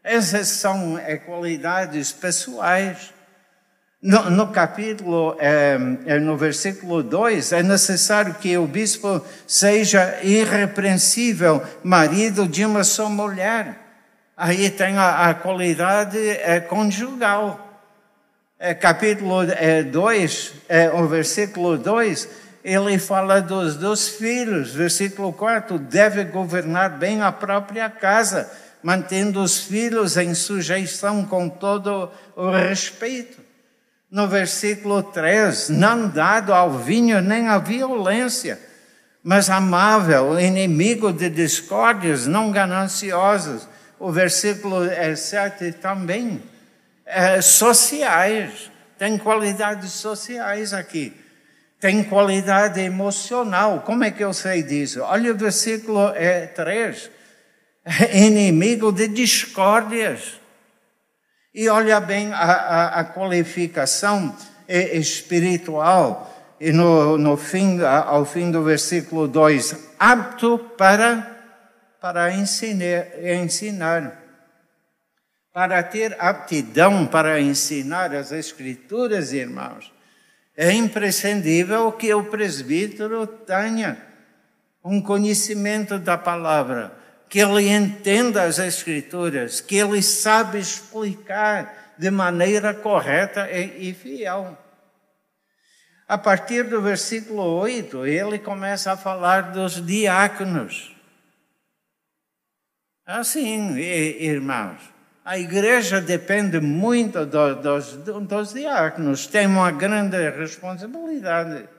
Essas 0.04 0.47
são 0.47 0.97
é, 0.97 1.17
qualidades 1.17 2.12
pessoais. 2.12 3.13
No, 4.01 4.32
no 4.32 4.47
capítulo, 4.47 5.36
é, 5.38 5.77
no 6.19 6.36
versículo 6.36 7.04
2, 7.04 7.51
é 7.51 7.62
necessário 7.62 8.34
que 8.34 8.58
o 8.58 8.65
bispo 8.65 9.23
seja 9.45 10.17
irrepreensível, 10.23 11.62
marido 11.84 12.47
de 12.47 12.65
uma 12.65 12.84
só 12.84 13.08
mulher. 13.08 13.77
Aí 14.36 14.71
tem 14.71 14.97
a, 14.97 15.30
a 15.30 15.34
qualidade 15.36 16.17
é, 16.17 16.60
conjugal. 16.60 17.67
É, 18.58 18.73
capítulo 18.73 19.41
2, 19.91 20.54
é, 20.67 20.89
o 20.89 21.08
versículo 21.08 21.77
2, 21.77 22.27
ele 22.63 22.97
fala 23.00 23.41
dos, 23.41 23.76
dos 23.76 24.08
filhos. 24.10 24.74
Versículo 24.74 25.34
4, 25.34 25.78
deve 25.80 26.24
governar 26.26 26.97
bem 26.97 27.22
a 27.22 27.32
própria 27.32 27.89
casa, 27.89 28.51
mantendo 28.84 29.41
os 29.41 29.59
filhos 29.59 30.18
em 30.18 30.34
sujeição 30.34 31.26
com 31.26 31.49
todo 31.49 32.12
o 32.36 32.51
respeito 32.51 33.51
no 34.12 34.28
versículo 34.28 35.01
3, 35.01 35.70
não 35.70 36.09
dado 36.09 36.53
ao 36.53 36.72
vinho 36.72 37.22
nem 37.22 37.47
à 37.47 37.57
violência, 37.57 38.59
mas 39.24 39.49
amável, 39.49 40.38
inimigo 40.38 41.14
de 41.14 41.30
discórdias, 41.30 42.28
não 42.28 42.51
gananciosos. 42.51 43.68
O 43.97 44.12
versículo 44.12 44.82
7 45.16 45.72
também, 45.74 46.43
é, 47.05 47.39
sociais, 47.39 48.70
tem 48.97 49.18
qualidades 49.18 49.91
sociais 49.91 50.74
aqui. 50.74 51.16
Tem 51.82 52.03
qualidade 52.03 52.79
emocional. 52.79 53.82
Como 53.82 54.05
é 54.05 54.11
que 54.11 54.23
eu 54.23 54.34
sei 54.34 54.63
disso? 54.63 55.01
Olha 55.01 55.34
o 55.34 55.36
versículo 55.36 56.13
3. 56.55 57.11
É, 57.84 58.25
inimigo 58.25 58.91
de 58.91 59.07
discórdias 59.07 60.39
e 61.53 61.67
olha 61.67 61.99
bem 61.99 62.32
a, 62.32 62.38
a, 62.38 62.99
a 62.99 63.03
qualificação 63.03 64.36
espiritual, 64.67 66.27
e 66.59 66.71
no, 66.71 67.17
no 67.17 67.36
fim, 67.36 67.82
ao 67.82 68.23
fim 68.23 68.51
do 68.51 68.63
versículo 68.63 69.27
2, 69.27 69.75
apto 69.99 70.59
para, 70.77 71.27
para 71.99 72.32
ensinar, 72.34 73.07
ensinar. 73.21 74.17
Para 75.53 75.84
ter 75.84 76.15
aptidão 76.17 77.05
para 77.05 77.41
ensinar 77.41 78.15
as 78.15 78.32
Escrituras, 78.32 79.34
irmãos, 79.34 79.91
é 80.56 80.72
imprescindível 80.72 81.91
que 81.91 82.14
o 82.14 82.26
presbítero 82.26 83.26
tenha 83.26 83.97
um 84.84 85.02
conhecimento 85.02 85.97
da 85.97 86.18
palavra, 86.18 86.97
que 87.30 87.39
ele 87.39 87.70
entenda 87.70 88.43
as 88.43 88.60
Escrituras, 88.60 89.62
que 89.62 89.78
ele 89.78 90.02
sabe 90.02 90.60
explicar 90.60 91.93
de 91.97 92.10
maneira 92.10 92.74
correta 92.74 93.49
e 93.52 93.93
fiel. 93.93 94.58
A 96.08 96.18
partir 96.18 96.64
do 96.64 96.82
versículo 96.82 97.41
8, 97.41 98.06
ele 98.06 98.38
começa 98.38 98.91
a 98.91 98.97
falar 98.97 99.54
dos 99.54 99.86
diáconos. 99.86 100.93
Assim, 103.06 103.78
irmãos, 103.78 104.82
a 105.24 105.38
igreja 105.38 106.01
depende 106.01 106.59
muito 106.59 107.26
do, 107.26 107.55
dos, 107.55 107.93
dos 107.93 108.53
diáconos, 108.53 109.28
tem 109.28 109.45
uma 109.45 109.72
grande 109.72 110.17
responsabilidade. 110.32 111.69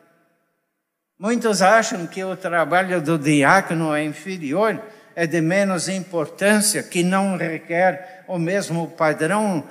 Muitos 1.19 1.61
acham 1.61 2.07
que 2.07 2.23
o 2.23 2.37
trabalho 2.37 3.01
do 3.01 3.19
diácono 3.19 3.95
é 3.95 4.05
inferior, 4.05 4.81
é 5.15 5.27
de 5.27 5.41
menos 5.41 5.89
importância, 5.89 6.83
que 6.83 7.03
não 7.03 7.37
requer 7.37 8.25
o 8.29 8.39
mesmo 8.39 8.89
padrão 8.89 9.65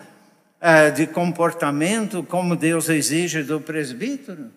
uh, 0.61 0.91
de 0.93 1.07
comportamento 1.07 2.23
como 2.23 2.55
Deus 2.55 2.89
exige 2.89 3.41
do 3.41 3.59
presbítero. 3.59 4.51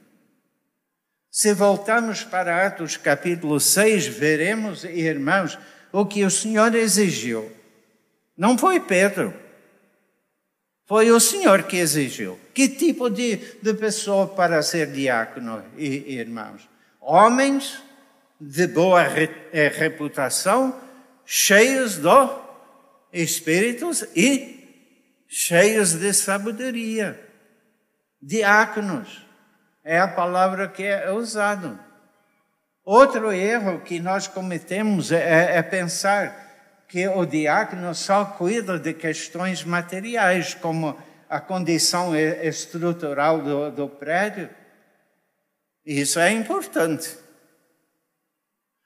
Se 1.30 1.52
voltarmos 1.52 2.22
para 2.22 2.66
Atos 2.66 2.96
capítulo 2.96 3.58
6, 3.58 4.06
veremos, 4.06 4.84
irmãos, 4.84 5.58
o 5.90 6.04
que 6.04 6.24
o 6.24 6.30
Senhor 6.30 6.74
exigiu. 6.74 7.50
Não 8.36 8.58
foi 8.58 8.80
Pedro. 8.80 9.32
Foi 10.86 11.10
o 11.10 11.18
Senhor 11.18 11.62
que 11.62 11.76
exigiu. 11.76 12.38
Que 12.52 12.68
tipo 12.68 13.08
de, 13.08 13.36
de 13.36 13.74
pessoa 13.74 14.26
para 14.26 14.62
ser 14.62 14.92
diácono, 14.92 15.62
irmãos? 15.76 16.68
Homens 17.00 17.82
de 18.40 18.66
boa 18.66 19.02
eh, 19.02 19.68
reputação, 19.68 20.78
cheios 21.24 21.96
do 21.96 22.44
Espíritos 23.12 24.04
e 24.14 25.22
cheios 25.28 25.94
de 25.94 26.12
sabedoria. 26.12 27.18
Diáconos 28.20 29.24
é 29.84 29.98
a 29.98 30.08
palavra 30.08 30.68
que 30.68 30.82
é 30.82 31.10
usada. 31.12 31.78
Outro 32.84 33.32
erro 33.32 33.80
que 33.80 34.00
nós 34.00 34.26
cometemos 34.26 35.12
é, 35.12 35.56
é 35.56 35.62
pensar 35.62 36.43
que 36.88 37.08
o 37.08 37.24
diácono 37.24 37.94
só 37.94 38.24
cuida 38.24 38.78
de 38.78 38.94
questões 38.94 39.64
materiais, 39.64 40.54
como 40.54 40.96
a 41.28 41.40
condição 41.40 42.14
estrutural 42.16 43.40
do, 43.40 43.70
do 43.70 43.88
prédio. 43.88 44.48
Isso 45.84 46.18
é 46.20 46.30
importante. 46.30 47.16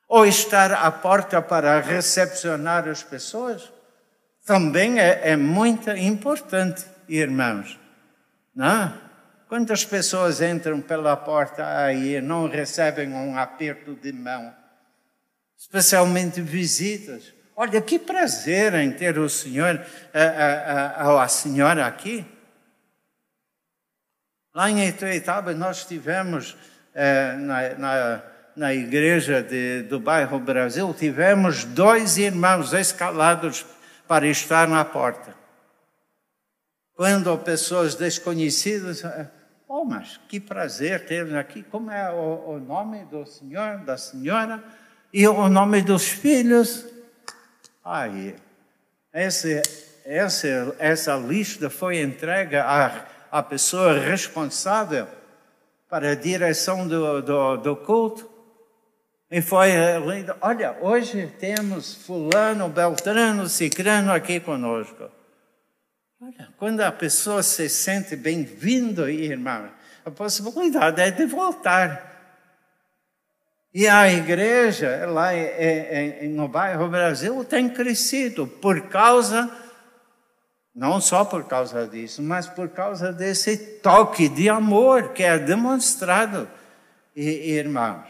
Ou 0.08 0.24
estar 0.24 0.72
à 0.72 0.90
porta 0.90 1.42
para 1.42 1.80
recepcionar 1.80 2.88
as 2.88 3.02
pessoas, 3.02 3.70
também 4.46 4.98
é, 4.98 5.32
é 5.32 5.36
muito 5.36 5.90
importante, 5.90 6.86
irmãos. 7.06 7.78
Não? 8.54 8.98
Quantas 9.46 9.84
pessoas 9.84 10.40
entram 10.40 10.80
pela 10.80 11.16
porta 11.16 11.84
aí 11.84 12.16
e 12.16 12.20
não 12.20 12.48
recebem 12.48 13.12
um 13.12 13.36
aperto 13.36 13.94
de 13.94 14.12
mão? 14.12 14.54
Especialmente 15.56 16.40
visitas. 16.40 17.34
Olha, 17.60 17.82
que 17.82 17.98
prazer 17.98 18.72
em 18.74 18.92
ter 18.92 19.18
o 19.18 19.28
senhor, 19.28 19.84
a, 20.14 20.22
a, 20.22 21.10
a, 21.10 21.24
a 21.24 21.26
senhora 21.26 21.86
aqui. 21.86 22.24
Lá 24.54 24.70
em 24.70 24.86
Ituiutaba 24.86 25.52
nós 25.54 25.84
tivemos, 25.84 26.56
eh, 26.94 27.32
na, 27.32 27.74
na, 27.74 28.22
na, 28.54 28.72
igreja 28.72 29.42
de, 29.42 29.82
do 29.82 29.98
bairro 29.98 30.38
Brasil, 30.38 30.94
tivemos 30.94 31.64
dois 31.64 32.16
irmãos 32.16 32.72
escalados 32.72 33.66
para 34.06 34.28
estar 34.28 34.68
na 34.68 34.84
porta. 34.84 35.34
Quando 36.94 37.36
pessoas 37.38 37.96
desconhecidas, 37.96 39.02
eh, 39.02 39.28
oh, 39.66 39.84
mas 39.84 40.20
que 40.28 40.38
prazer 40.38 41.06
ter 41.06 41.36
aqui, 41.36 41.64
como 41.64 41.90
é 41.90 42.08
o, 42.12 42.50
o 42.50 42.60
nome 42.60 43.04
do 43.06 43.26
senhor, 43.26 43.78
da 43.78 43.96
senhora, 43.96 44.62
e 45.12 45.26
o 45.26 45.48
nome 45.48 45.82
dos 45.82 46.06
filhos? 46.06 46.97
Aí, 47.90 48.36
essa, 49.10 49.48
essa, 50.04 50.76
essa 50.78 51.16
lista 51.16 51.70
foi 51.70 52.02
entregue 52.02 52.56
à, 52.56 53.06
à 53.32 53.42
pessoa 53.42 53.98
responsável 53.98 55.08
para 55.88 56.10
a 56.10 56.14
direção 56.14 56.86
do, 56.86 57.22
do, 57.22 57.56
do 57.56 57.76
culto. 57.76 58.30
E 59.30 59.40
foi 59.40 59.70
lindo. 60.06 60.36
Olha, 60.42 60.76
hoje 60.82 61.32
temos 61.38 61.94
fulano, 61.94 62.68
beltrano, 62.68 63.48
cicrano 63.48 64.12
aqui 64.12 64.38
conosco. 64.38 65.08
Olha, 66.20 66.48
quando 66.58 66.82
a 66.82 66.92
pessoa 66.92 67.42
se 67.42 67.70
sente 67.70 68.14
bem-vindo, 68.16 69.08
irmão, 69.08 69.70
a 70.04 70.10
possibilidade 70.10 71.00
é 71.00 71.10
de 71.10 71.24
voltar. 71.24 72.07
E 73.72 73.86
a 73.86 74.10
igreja 74.10 75.06
lá 75.06 75.30
no 76.22 76.48
bairro 76.48 76.88
Brasil 76.88 77.44
tem 77.44 77.68
crescido 77.68 78.46
por 78.46 78.88
causa, 78.88 79.50
não 80.74 81.00
só 81.00 81.24
por 81.24 81.44
causa 81.44 81.86
disso, 81.86 82.22
mas 82.22 82.46
por 82.46 82.70
causa 82.70 83.12
desse 83.12 83.56
toque 83.80 84.28
de 84.28 84.48
amor 84.48 85.12
que 85.12 85.22
é 85.22 85.38
demonstrado, 85.38 86.48
irmãos. 87.14 88.06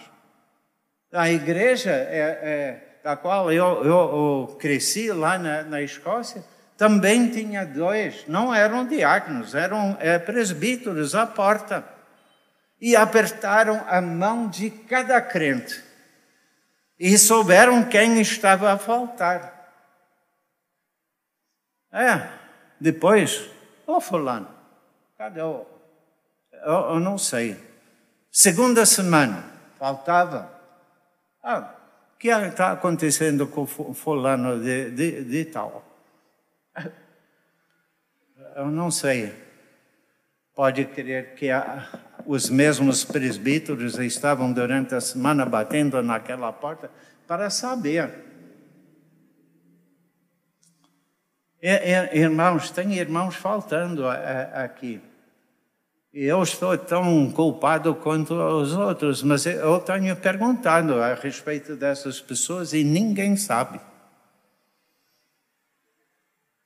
A 1.13 1.29
igreja 1.29 1.91
é, 1.91 2.39
é, 2.43 3.01
da 3.03 3.17
qual 3.17 3.51
eu, 3.51 3.83
eu, 3.83 3.85
eu 3.85 4.57
cresci 4.61 5.11
lá 5.11 5.39
na, 5.39 5.63
na, 5.63 5.83
Escócia 5.83 6.45
também 6.77 7.31
tinha 7.31 7.65
dois, 7.65 8.25
não 8.29 8.55
eram 8.55 8.87
diáconos, 8.87 9.55
eram 9.55 9.97
é, 9.99 10.19
presbíteros 10.19 11.15
à 11.15 11.27
porta 11.27 11.98
e 12.81 12.95
apertaram 12.95 13.85
a 13.89 14.01
mão 14.01 14.49
de 14.49 14.71
cada 14.71 15.21
crente 15.21 15.83
e 16.99 17.17
souberam 17.17 17.85
quem 17.85 18.21
estava 18.21 18.73
a 18.73 18.79
faltar. 18.79 19.57
É, 21.93 22.29
depois, 22.81 23.51
ô 23.87 23.95
oh, 23.95 24.01
fulano, 24.01 24.49
cadê 25.17 25.41
o... 25.41 25.65
Eu, 26.53 26.91
eu, 26.91 27.01
não 27.01 27.17
sei. 27.17 27.57
Segunda 28.31 28.85
semana, 28.85 29.45
faltava. 29.79 30.53
Ah, 31.43 31.75
o 32.15 32.19
que 32.19 32.29
está 32.29 32.73
acontecendo 32.73 33.47
com 33.47 33.65
fulano 33.65 34.61
de, 34.61 34.91
de, 34.91 35.25
de 35.25 35.45
tal? 35.45 35.85
Eu 38.57 38.67
não 38.67 38.91
sei. 38.91 39.33
Pode 40.53 40.85
crer 40.87 41.37
que 41.37 41.49
a, 41.49 41.89
os 42.29 42.51
mesmos 42.51 43.07
presbíteros 43.07 43.99
estavam 43.99 44.53
durante 44.53 44.95
a 44.95 45.01
semana 45.01 45.47
batendo 45.47 46.03
naquela 46.03 46.53
porta 46.53 46.91
para 47.27 47.49
saber. 47.49 48.23
Irmãos, 52.13 52.71
tem 52.71 52.99
irmãos 52.99 53.35
faltando 53.35 54.07
aqui. 54.07 55.01
E 56.13 56.25
eu 56.25 56.43
estou 56.43 56.77
tão 56.77 57.33
culpado 57.33 57.95
quanto 57.95 58.35
os 58.35 58.77
outros, 58.77 59.23
mas 59.23 59.47
eu 59.47 59.81
tenho 59.81 60.15
perguntado 60.15 61.01
a 61.01 61.15
respeito 61.15 61.77
dessas 61.77 62.21
pessoas 62.21 62.75
e 62.75 62.85
ninguém 62.85 63.39
sabe. 63.39 63.81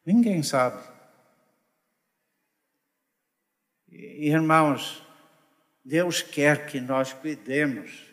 Ninguém 0.04 0.42
sabe. 0.42 0.82
Irmãos, 3.88 5.01
Deus 5.84 6.22
quer 6.22 6.66
que 6.66 6.80
nós 6.80 7.12
cuidemos 7.12 8.12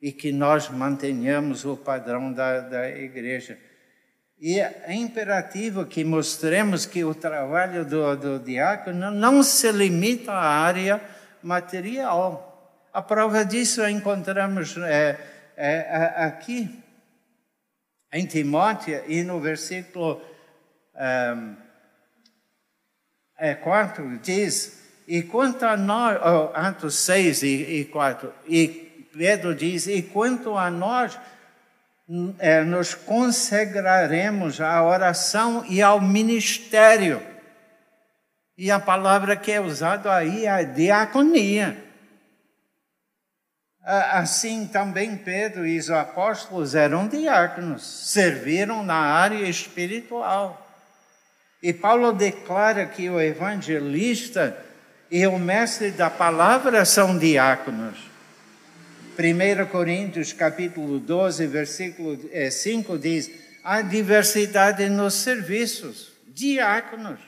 e 0.00 0.12
que 0.12 0.30
nós 0.30 0.68
mantenhamos 0.68 1.64
o 1.64 1.76
padrão 1.76 2.32
da, 2.32 2.60
da 2.60 2.88
igreja. 2.88 3.58
E 4.40 4.60
é 4.60 4.94
imperativo 4.94 5.84
que 5.86 6.04
mostremos 6.04 6.86
que 6.86 7.02
o 7.02 7.14
trabalho 7.14 7.84
do, 7.84 8.16
do 8.16 8.38
diácono 8.38 9.10
não 9.10 9.42
se 9.42 9.72
limita 9.72 10.32
à 10.32 10.60
área 10.60 11.00
material. 11.42 12.46
A 12.92 13.02
prova 13.02 13.44
disso 13.44 13.86
encontramos 13.88 14.76
é, 14.76 15.18
é, 15.56 16.24
aqui 16.24 16.82
em 18.12 18.26
Timóteo 18.26 19.02
e 19.08 19.24
no 19.24 19.40
versículo 19.40 20.22
é, 23.36 23.54
4 23.56 24.18
diz 24.18 24.87
e 25.08 25.22
quanto 25.22 25.64
a 25.64 25.74
nós, 25.74 26.20
oh, 26.22 26.50
Atos 26.54 26.96
6 26.96 27.42
e, 27.42 27.46
e 27.80 27.84
4, 27.86 28.30
e 28.46 28.68
Pedro 29.10 29.54
diz, 29.54 29.86
e 29.86 30.02
quanto 30.02 30.54
a 30.54 30.70
nós, 30.70 31.18
é, 32.38 32.62
nos 32.62 32.94
consagraremos 32.94 34.60
à 34.60 34.84
oração 34.84 35.64
e 35.66 35.80
ao 35.80 35.98
ministério. 35.98 37.22
E 38.56 38.70
a 38.70 38.78
palavra 38.78 39.34
que 39.34 39.50
é 39.50 39.58
usada 39.58 40.14
aí 40.14 40.44
é 40.44 40.64
diaconia. 40.64 41.82
Assim 43.82 44.66
também 44.66 45.16
Pedro 45.16 45.66
e 45.66 45.78
os 45.78 45.90
apóstolos 45.90 46.74
eram 46.74 47.08
diáconos, 47.08 48.10
serviram 48.10 48.84
na 48.84 48.98
área 48.98 49.48
espiritual. 49.48 50.66
E 51.62 51.72
Paulo 51.72 52.12
declara 52.12 52.84
que 52.84 53.08
o 53.08 53.18
evangelista 53.18 54.67
e 55.10 55.26
o 55.26 55.38
mestre 55.38 55.90
da 55.90 56.10
palavra 56.10 56.84
são 56.84 57.18
diáconos. 57.18 57.98
1 59.18 59.66
Coríntios 59.66 60.32
capítulo 60.32 61.00
12, 61.00 61.46
versículo 61.46 62.18
5 62.50 62.94
eh, 62.94 62.98
diz: 62.98 63.30
há 63.64 63.82
diversidade 63.82 64.88
nos 64.88 65.14
serviços, 65.14 66.12
diáconos. 66.28 67.18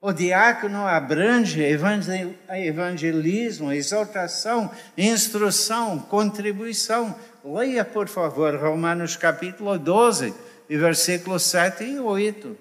O 0.00 0.12
diácono 0.12 0.86
abrange 0.86 1.62
evangelismo, 1.62 3.72
exortação, 3.72 4.70
instrução, 4.98 5.98
contribuição. 5.98 7.18
Leia, 7.42 7.84
por 7.84 8.06
favor, 8.06 8.54
Romanos 8.54 9.16
capítulo 9.16 9.78
12, 9.78 10.34
versículos 10.68 11.42
7 11.44 11.84
e 11.84 11.98
8. 11.98 12.58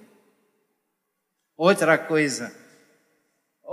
Outra 1.58 1.98
coisa, 1.98 2.63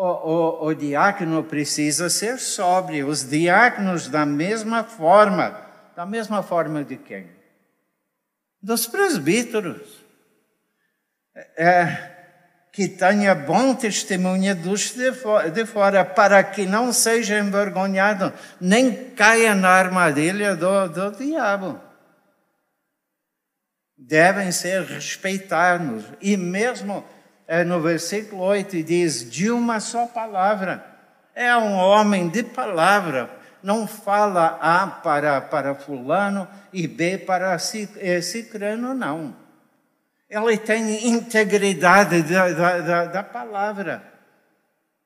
o, 0.01 0.65
o, 0.65 0.67
o 0.69 0.75
diácono 0.75 1.45
precisa 1.45 2.09
ser 2.09 2.39
sóbrio. 2.39 3.07
Os 3.07 3.29
diáconos, 3.29 4.09
da 4.09 4.25
mesma 4.25 4.83
forma, 4.83 5.61
da 5.95 6.07
mesma 6.07 6.43
forma 6.43 6.83
de 6.83 6.97
quem? 6.97 7.29
Dos 8.63 8.87
presbíteros. 8.87 10.01
É, 11.57 12.17
que 12.73 12.89
tenha 12.89 13.35
bom 13.35 13.75
testemunho 13.75 14.55
dos 14.55 14.95
de 14.95 15.67
fora, 15.67 16.05
para 16.05 16.43
que 16.45 16.65
não 16.65 16.93
seja 16.93 17.39
envergonhado, 17.39 18.33
nem 18.61 19.11
caia 19.11 19.55
na 19.55 19.69
armadilha 19.69 20.57
do, 20.57 20.89
do 20.89 21.11
diabo. 21.13 21.79
Devem 23.99 24.51
ser 24.51 24.83
respeitados. 24.83 26.05
E 26.23 26.37
mesmo 26.37 27.05
é, 27.05 27.20
no 27.65 27.81
versículo 27.81 28.43
8 28.43 28.83
diz: 28.83 29.29
de 29.29 29.51
uma 29.51 29.81
só 29.81 30.07
palavra. 30.07 30.85
É 31.35 31.57
um 31.57 31.75
homem 31.75 32.29
de 32.29 32.43
palavra. 32.43 33.31
Não 33.63 33.87
fala 33.87 34.59
A 34.61 34.87
para, 34.87 35.41
para 35.41 35.75
Fulano 35.75 36.49
e 36.73 36.87
B 36.87 37.19
para 37.19 37.57
é, 37.99 38.21
Cicrano, 38.21 38.95
não 38.95 39.35
ela 40.31 40.57
tem 40.57 41.09
integridade 41.09 42.23
da, 42.23 42.81
da, 42.81 43.05
da 43.07 43.23
palavra. 43.23 44.01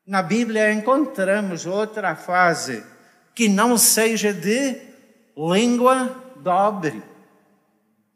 Na 0.07 0.23
Bíblia 0.23 0.71
encontramos 0.71 1.65
outra 1.65 2.15
fase 2.15 2.85
que 3.35 3.49
não 3.49 3.79
seja 3.79 4.35
de 4.35 4.79
língua 5.35 6.15
dobre, 6.37 7.03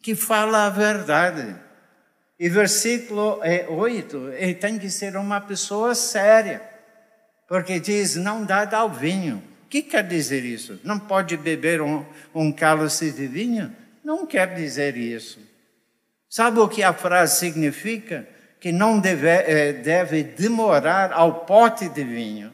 que 0.03 0.15
fala 0.15 0.67
a 0.67 0.71
verdade. 0.71 1.57
E 2.39 2.49
versículo 2.49 3.41
8, 3.69 4.33
ele 4.35 4.55
tem 4.55 4.79
que 4.79 4.89
ser 4.89 5.17
uma 5.17 5.41
pessoa 5.41 5.95
séria, 5.95 6.63
porque 7.49 7.81
diz: 7.81 8.15
não 8.15 8.45
dá 8.45 8.69
ao 8.77 8.91
vinho. 8.91 9.43
O 9.65 9.69
que 9.69 9.83
quer 9.83 10.07
dizer 10.07 10.45
isso? 10.45 10.81
Não 10.85 10.99
pode 10.99 11.37
beber 11.37 11.83
um, 11.83 12.07
um 12.35 12.53
cálice 12.53 13.11
de 13.11 13.27
vinho? 13.27 13.75
Não 14.05 14.25
quer 14.25 14.55
dizer 14.55 14.97
isso. 14.97 15.41
Sabe 16.29 16.61
o 16.61 16.69
que 16.69 16.83
a 16.83 16.93
frase 16.93 17.39
significa? 17.39 18.27
Que 18.61 18.73
não 18.73 18.99
deve, 18.99 19.29
eh, 19.29 19.73
deve 19.73 20.23
demorar 20.23 21.13
ao 21.13 21.45
pote 21.45 21.89
de 21.89 22.05
vinho. 22.05 22.53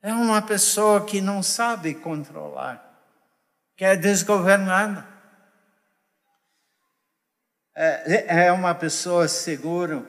É 0.00 0.12
uma 0.12 0.42
pessoa 0.42 1.04
que 1.04 1.20
não 1.20 1.42
sabe 1.42 1.94
controlar, 1.94 2.82
que 3.76 3.84
é 3.84 3.94
desgovernada. 3.94 5.11
É, 7.74 8.44
é 8.44 8.52
uma 8.52 8.74
pessoa 8.74 9.26
segura. 9.26 10.02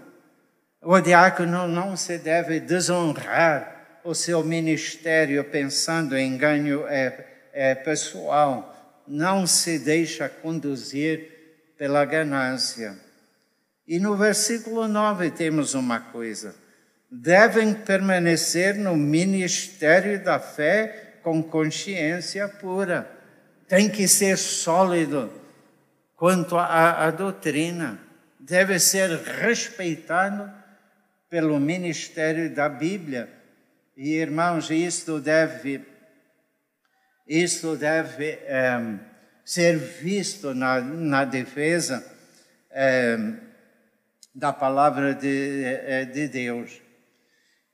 O 0.81 0.99
diácono 0.99 1.67
não 1.67 1.95
se 1.95 2.17
deve 2.17 2.59
desonrar 2.59 4.01
o 4.03 4.13
seu 4.13 4.43
ministério 4.43 5.43
pensando 5.45 6.17
em 6.17 6.37
ganho 6.37 6.85
é, 6.87 7.25
é, 7.53 7.73
pessoal. 7.73 9.03
Não 9.07 9.47
se 9.47 9.79
deixa 9.79 10.27
conduzir 10.27 11.73
pela 11.77 12.03
ganância. 12.03 12.97
E 13.87 13.97
no 13.97 14.15
versículo 14.17 14.87
9 14.87 15.31
temos 15.31 15.73
uma 15.73 16.01
coisa: 16.01 16.53
devem 17.09 17.73
permanecer 17.73 18.75
no 18.75 18.95
ministério 18.97 20.21
da 20.21 20.37
fé 20.37 21.15
com 21.23 21.41
consciência 21.41 22.47
pura. 22.49 23.09
Tem 23.69 23.89
que 23.89 24.05
ser 24.05 24.37
sólido 24.37 25.42
quanto 26.23 26.57
à, 26.57 27.05
à 27.05 27.11
doutrina, 27.11 27.99
deve 28.39 28.79
ser 28.79 29.09
respeitado 29.09 30.49
pelo 31.29 31.59
ministério 31.59 32.49
da 32.55 32.69
Bíblia. 32.69 33.27
E 33.97 34.13
irmãos, 34.13 34.71
isto 34.71 35.19
deve, 35.19 35.81
isto 37.27 37.75
deve 37.75 38.39
é, 38.45 38.79
ser 39.43 39.77
visto 39.77 40.53
na, 40.53 40.79
na 40.79 41.25
defesa 41.25 42.01
é, 42.71 43.17
da 44.33 44.53
palavra 44.53 45.13
de, 45.13 45.61
é, 45.65 46.05
de 46.05 46.29
Deus. 46.29 46.81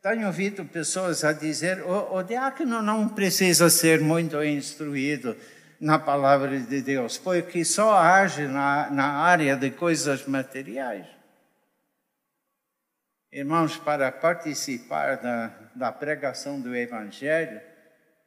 Tenho 0.02 0.26
ouvido 0.26 0.66
pessoas 0.66 1.24
a 1.24 1.34
dizer: 1.34 1.84
o, 1.84 2.16
o 2.16 2.24
diácono 2.24 2.82
não 2.82 3.10
precisa 3.10 3.70
ser 3.70 4.02
muito 4.02 4.43
instruído 4.43 5.38
na 5.80 5.98
palavra 5.98 6.60
de 6.60 6.82
Deus, 6.82 7.18
porque 7.18 7.64
só 7.64 7.98
age 7.98 8.48
na, 8.48 8.90
na 8.90 9.06
área 9.06 9.56
de 9.56 9.72
coisas 9.72 10.26
materiais. 10.28 11.06
Irmãos, 13.32 13.78
para 13.78 14.12
participar 14.12 15.18
da, 15.18 15.52
da 15.76 15.92
pregação 15.92 16.60
do 16.60 16.76
Evangelho, 16.76 17.62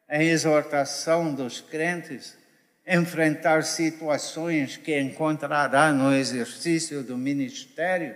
a 0.08 0.22
exortação 0.22 1.34
dos 1.34 1.60
crentes, 1.60 2.38
enfrentar 2.86 3.64
situações 3.64 4.76
que 4.76 4.98
encontrará 4.98 5.92
no 5.92 6.12
exercício 6.14 7.02
do 7.02 7.18
ministério, 7.18 8.14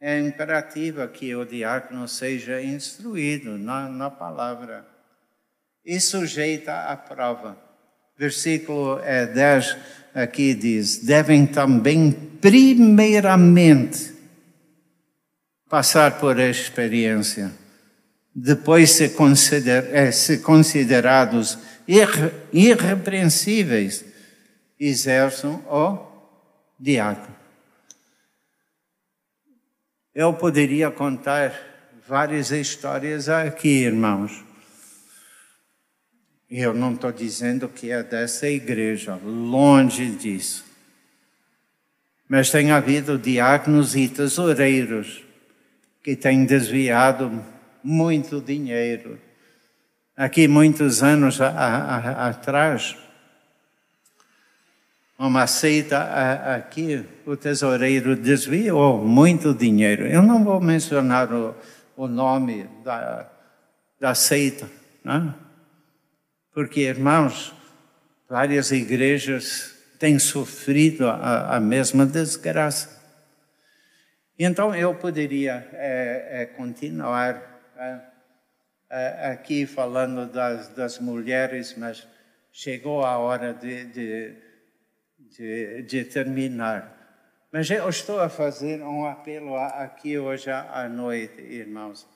é 0.00 0.18
imperativa 0.18 1.06
que 1.06 1.34
o 1.36 1.44
diácono 1.44 2.08
seja 2.08 2.62
instruído 2.62 3.58
na, 3.58 3.88
na 3.88 4.10
palavra 4.10 4.86
e 5.84 6.00
sujeita 6.00 6.84
à 6.84 6.96
prova. 6.96 7.69
Versículo 8.20 9.00
10 9.32 9.76
é, 10.14 10.24
aqui 10.24 10.52
diz: 10.52 10.98
devem 10.98 11.46
também, 11.46 12.12
primeiramente, 12.12 14.12
passar 15.70 16.20
por 16.20 16.38
experiência, 16.38 17.50
depois 18.34 18.90
ser, 18.90 19.14
consider, 19.14 19.88
é, 19.94 20.10
considerados 20.44 21.56
irrepreensíveis 22.52 24.04
exerçam 24.78 25.54
o 25.66 25.98
diácono. 26.78 27.36
Eu 30.14 30.34
poderia 30.34 30.90
contar 30.90 31.54
várias 32.06 32.50
histórias 32.50 33.30
aqui, 33.30 33.84
irmãos. 33.84 34.49
Eu 36.50 36.74
não 36.74 36.94
estou 36.94 37.12
dizendo 37.12 37.68
que 37.68 37.90
é 37.90 38.02
dessa 38.02 38.48
igreja, 38.48 39.14
longe 39.24 40.10
disso. 40.10 40.64
Mas 42.28 42.50
tem 42.50 42.72
havido 42.72 43.18
diáconos 43.18 43.94
e 43.94 44.08
tesoureiros 44.08 45.22
que 46.02 46.16
têm 46.16 46.44
desviado 46.44 47.44
muito 47.82 48.40
dinheiro 48.40 49.18
aqui 50.20 50.46
muitos 50.46 51.02
anos 51.02 51.40
a, 51.40 51.48
a, 51.48 52.28
atrás, 52.28 52.94
uma 55.18 55.46
seita 55.46 55.98
aqui, 56.56 57.06
o 57.24 57.34
tesoureiro 57.38 58.14
desviou 58.14 59.02
muito 59.02 59.54
dinheiro. 59.54 60.06
Eu 60.06 60.22
não 60.22 60.44
vou 60.44 60.60
mencionar 60.60 61.32
o, 61.32 61.54
o 61.96 62.06
nome 62.06 62.66
da, 62.84 63.30
da 63.98 64.14
seita, 64.14 64.68
né? 65.02 65.34
Porque, 66.52 66.80
irmãos, 66.80 67.54
várias 68.28 68.70
igrejas 68.72 69.76
têm 69.98 70.18
sofrido 70.18 71.08
a, 71.08 71.56
a 71.56 71.60
mesma 71.60 72.06
desgraça. 72.06 73.00
Então 74.38 74.74
eu 74.74 74.94
poderia 74.94 75.68
é, 75.74 76.42
é, 76.42 76.46
continuar. 76.46 77.48
É, 77.78 78.10
aqui 79.30 79.66
falando 79.66 80.26
das, 80.26 80.68
das 80.68 80.98
mulheres, 80.98 81.76
mas 81.76 82.08
chegou 82.50 83.04
a 83.04 83.18
hora 83.18 83.54
de, 83.54 83.84
de, 83.84 84.36
de, 85.18 85.82
de 85.82 86.04
terminar. 86.04 86.96
Mas 87.52 87.70
eu 87.70 87.88
estou 87.88 88.18
a 88.20 88.28
fazer 88.28 88.82
um 88.82 89.06
apelo 89.06 89.56
aqui 89.56 90.18
hoje 90.18 90.50
à 90.50 90.88
noite, 90.88 91.40
irmãos. 91.40 92.08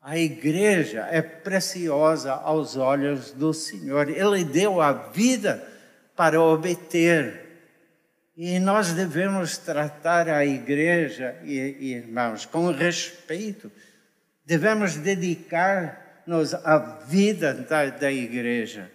A 0.00 0.16
igreja 0.18 1.06
é 1.10 1.20
preciosa 1.20 2.32
aos 2.32 2.76
olhos 2.76 3.32
do 3.32 3.52
Senhor. 3.52 4.08
Ele 4.08 4.44
deu 4.44 4.80
a 4.80 4.92
vida 4.92 5.66
para 6.16 6.40
obter. 6.40 7.48
E 8.36 8.58
nós 8.58 8.92
devemos 8.92 9.58
tratar 9.58 10.28
a 10.28 10.44
igreja, 10.46 11.36
irmãos, 11.44 12.46
com 12.46 12.70
respeito. 12.70 13.70
Devemos 14.46 14.96
dedicar-nos 14.96 16.54
à 16.54 16.78
vida 17.06 17.52
da, 17.52 17.86
da 17.86 18.10
igreja 18.10 18.90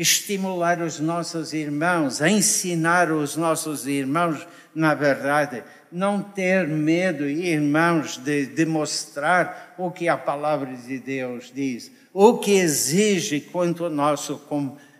estimular 0.00 0.80
os 0.80 0.98
nossos 0.98 1.52
irmãos, 1.52 2.22
ensinar 2.22 3.12
os 3.12 3.36
nossos 3.36 3.86
irmãos, 3.86 4.48
na 4.74 4.94
verdade, 4.94 5.62
não 5.92 6.22
ter 6.22 6.66
medo, 6.66 7.28
irmãos, 7.28 8.16
de 8.16 8.46
demonstrar 8.46 9.74
o 9.76 9.90
que 9.90 10.08
a 10.08 10.16
palavra 10.16 10.74
de 10.74 10.98
Deus 10.98 11.50
diz, 11.54 11.90
o 12.12 12.38
que 12.38 12.52
exige 12.52 13.40
quanto 13.40 13.84
ao 13.84 13.90
nosso 13.90 14.40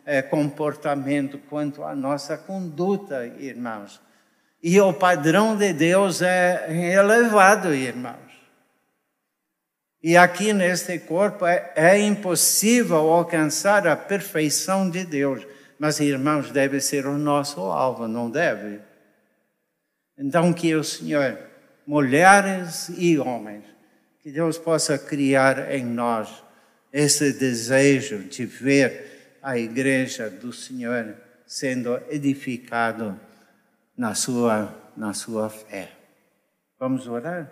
eh, 0.06 0.22
comportamento, 0.22 1.38
quanto 1.48 1.82
à 1.82 1.94
nossa 1.94 2.36
conduta, 2.36 3.26
irmãos. 3.38 4.00
E 4.62 4.80
o 4.80 4.92
padrão 4.92 5.56
de 5.56 5.72
Deus 5.72 6.20
é 6.20 6.92
elevado, 6.92 7.74
irmãos. 7.74 8.30
E 10.02 10.16
aqui 10.16 10.52
neste 10.52 10.98
corpo 10.98 11.46
é, 11.46 11.72
é 11.74 11.98
impossível 11.98 13.10
alcançar 13.10 13.86
a 13.86 13.96
perfeição 13.96 14.88
de 14.88 15.04
Deus. 15.04 15.46
Mas, 15.78 16.00
irmãos, 16.00 16.50
deve 16.50 16.80
ser 16.80 17.06
o 17.06 17.18
nosso 17.18 17.60
alvo, 17.60 18.06
não 18.06 18.30
deve? 18.30 18.80
Então, 20.22 20.52
que 20.52 20.74
o 20.74 20.84
Senhor, 20.84 21.38
mulheres 21.86 22.90
e 22.90 23.18
homens, 23.18 23.64
que 24.22 24.30
Deus 24.30 24.58
possa 24.58 24.98
criar 24.98 25.72
em 25.74 25.82
nós 25.82 26.44
esse 26.92 27.32
desejo 27.32 28.24
de 28.24 28.44
ver 28.44 29.38
a 29.42 29.56
igreja 29.56 30.28
do 30.28 30.52
Senhor 30.52 31.16
sendo 31.46 31.98
edificado 32.10 33.18
na 33.96 34.14
sua, 34.14 34.92
na 34.94 35.14
sua 35.14 35.48
fé. 35.48 35.90
Vamos 36.78 37.08
orar? 37.08 37.50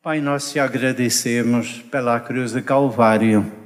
Pai, 0.00 0.20
nós 0.20 0.52
te 0.52 0.60
agradecemos 0.60 1.82
pela 1.90 2.20
cruz 2.20 2.52
de 2.52 2.62
Calvário 2.62 3.63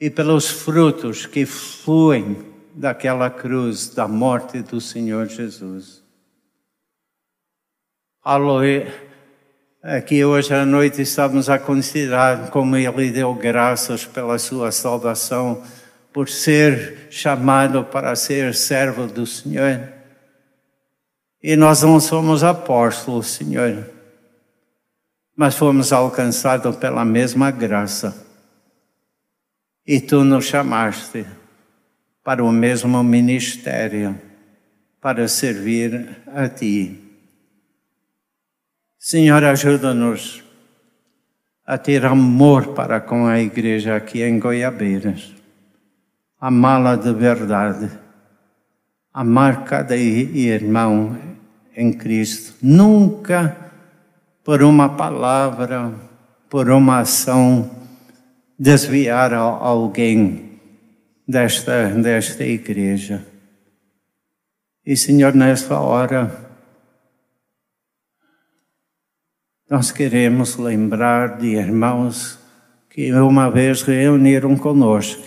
e 0.00 0.08
pelos 0.08 0.48
frutos 0.48 1.26
que 1.26 1.44
fluem 1.44 2.36
daquela 2.74 3.28
cruz 3.28 3.88
da 3.88 4.06
morte 4.06 4.62
do 4.62 4.80
Senhor 4.80 5.26
Jesus. 5.26 6.02
Aleluia. 8.22 9.08
Aqui 9.82 10.24
hoje 10.24 10.54
à 10.54 10.64
noite 10.64 11.02
estamos 11.02 11.48
a 11.48 11.58
considerar 11.58 12.50
como 12.50 12.76
Ele 12.76 13.10
deu 13.10 13.34
graças 13.34 14.04
pela 14.04 14.38
sua 14.38 14.70
salvação, 14.70 15.62
por 16.12 16.28
ser 16.28 17.08
chamado 17.10 17.84
para 17.84 18.14
ser 18.14 18.54
servo 18.54 19.06
do 19.06 19.26
Senhor. 19.26 19.80
E 21.42 21.56
nós 21.56 21.82
não 21.82 22.00
somos 22.00 22.42
apóstolos, 22.44 23.28
Senhor, 23.28 23.88
mas 25.36 25.54
fomos 25.56 25.92
alcançados 25.92 26.76
pela 26.76 27.04
mesma 27.04 27.50
graça. 27.50 28.27
E 29.88 30.02
tu 30.02 30.22
nos 30.22 30.44
chamaste 30.44 31.24
para 32.22 32.44
o 32.44 32.52
mesmo 32.52 33.02
ministério, 33.02 34.20
para 35.00 35.26
servir 35.26 36.18
a 36.26 36.46
ti. 36.46 37.00
Senhor, 38.98 39.42
ajuda-nos 39.42 40.44
a 41.64 41.78
ter 41.78 42.04
amor 42.04 42.74
para 42.74 43.00
com 43.00 43.26
a 43.26 43.40
igreja 43.40 43.96
aqui 43.96 44.22
em 44.22 44.38
Goiabeiras, 44.38 45.34
amá-la 46.38 46.94
de 46.94 47.14
verdade, 47.14 47.90
amar 49.14 49.64
cada 49.64 49.96
irmão 49.96 51.16
em 51.74 51.94
Cristo. 51.94 52.56
Nunca 52.60 53.56
por 54.44 54.62
uma 54.62 54.90
palavra, 54.90 55.94
por 56.50 56.68
uma 56.68 56.98
ação, 56.98 57.70
desviar 58.58 59.32
alguém 59.32 60.60
desta, 61.26 61.88
desta 61.90 62.44
igreja. 62.44 63.24
E, 64.84 64.96
Senhor, 64.96 65.34
nesta 65.34 65.78
hora, 65.78 66.48
nós 69.70 69.92
queremos 69.92 70.56
lembrar 70.56 71.38
de 71.38 71.48
irmãos 71.54 72.38
que 72.88 73.12
uma 73.12 73.50
vez 73.50 73.82
reuniram 73.82 74.56
conosco, 74.56 75.22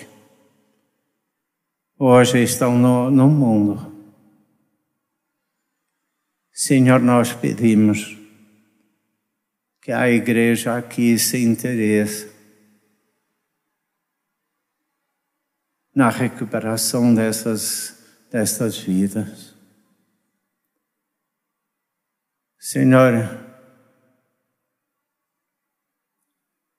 hoje 1.97 2.43
estão 2.43 2.77
no, 2.77 3.11
no 3.11 3.29
mundo 3.29 3.91
Senhor, 6.63 6.99
nós 6.99 7.33
pedimos 7.33 8.15
que 9.81 9.91
a 9.91 10.07
igreja 10.11 10.77
aqui 10.77 11.17
se 11.17 11.43
interesse 11.43 12.30
na 15.93 16.09
recuperação 16.09 17.13
dessas, 17.13 17.97
dessas 18.31 18.77
vidas. 18.77 19.53
Senhor, 22.57 23.37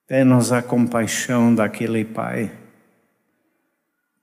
dê-nos 0.07 0.51
a 0.51 0.61
compaixão 0.61 1.53
daquele 1.53 2.03
Pai. 2.03 2.51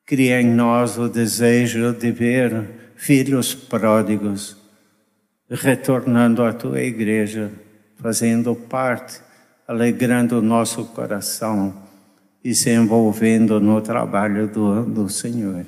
Cria 0.05 0.41
em 0.41 0.53
nós 0.53 0.99
o 0.99 1.09
desejo 1.09 1.93
de 1.93 2.11
ver 2.11 2.95
filhos 2.97 3.55
pródigos 3.55 4.57
retornando 5.49 6.45
à 6.45 6.53
tua 6.53 6.80
igreja, 6.80 7.51
fazendo 7.97 8.55
parte, 8.55 9.20
alegrando 9.66 10.38
o 10.38 10.43
nosso 10.43 10.84
coração 10.86 11.89
e 12.43 12.55
se 12.55 12.70
envolvendo 12.70 13.61
no 13.61 13.80
trabalho 13.80 14.49
do, 14.49 14.84
do 14.84 15.09
Senhor. 15.09 15.66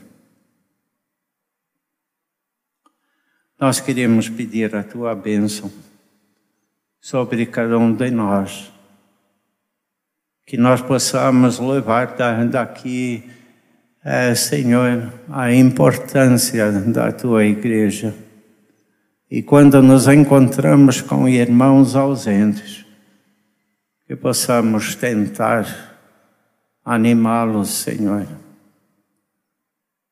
Nós 3.61 3.81
queremos 3.81 4.29
pedir 4.29 4.75
a 4.75 4.83
tua 4.83 5.15
bênção 5.15 5.71
sobre 7.01 7.47
cada 7.47 7.79
um 7.79 7.95
de 7.95 8.11
nós, 8.11 8.73
que 10.47 10.57
nós 10.57 10.81
possamos 10.81 11.59
levar 11.59 12.17
daqui, 12.51 13.31
é, 14.05 14.35
Senhor, 14.35 15.13
a 15.29 15.53
importância 15.53 16.73
da 16.73 17.13
tua 17.13 17.45
igreja 17.45 18.15
e 19.35 19.41
quando 19.41 19.81
nos 19.81 20.09
encontramos 20.09 21.01
com 21.01 21.27
irmãos 21.27 21.97
ausentes, 21.97 22.85
que 24.07 24.15
possamos 24.15 24.95
tentar 24.95 25.92
animá-los, 26.85 27.71
Senhor, 27.71 28.27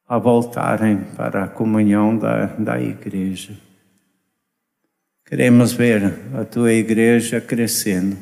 a 0.09 0.19
voltarem 0.19 1.05
para 1.17 1.45
a 1.45 1.49
comunhão 1.49 2.17
da, 2.17 2.47
da 2.47 2.81
igreja. 2.81 3.57
Queremos 5.27 5.73
ver 5.73 6.19
a 6.35 6.45
tua 6.45 6.73
igreja 6.73 7.41
crescendo. 7.41 8.17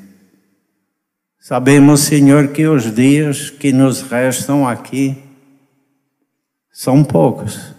Sabemos, 1.38 2.00
Senhor, 2.00 2.48
que 2.48 2.66
os 2.66 2.94
dias 2.94 3.48
que 3.48 3.72
nos 3.72 4.02
restam 4.02 4.68
aqui 4.68 5.16
são 6.70 7.02
poucos 7.02 7.78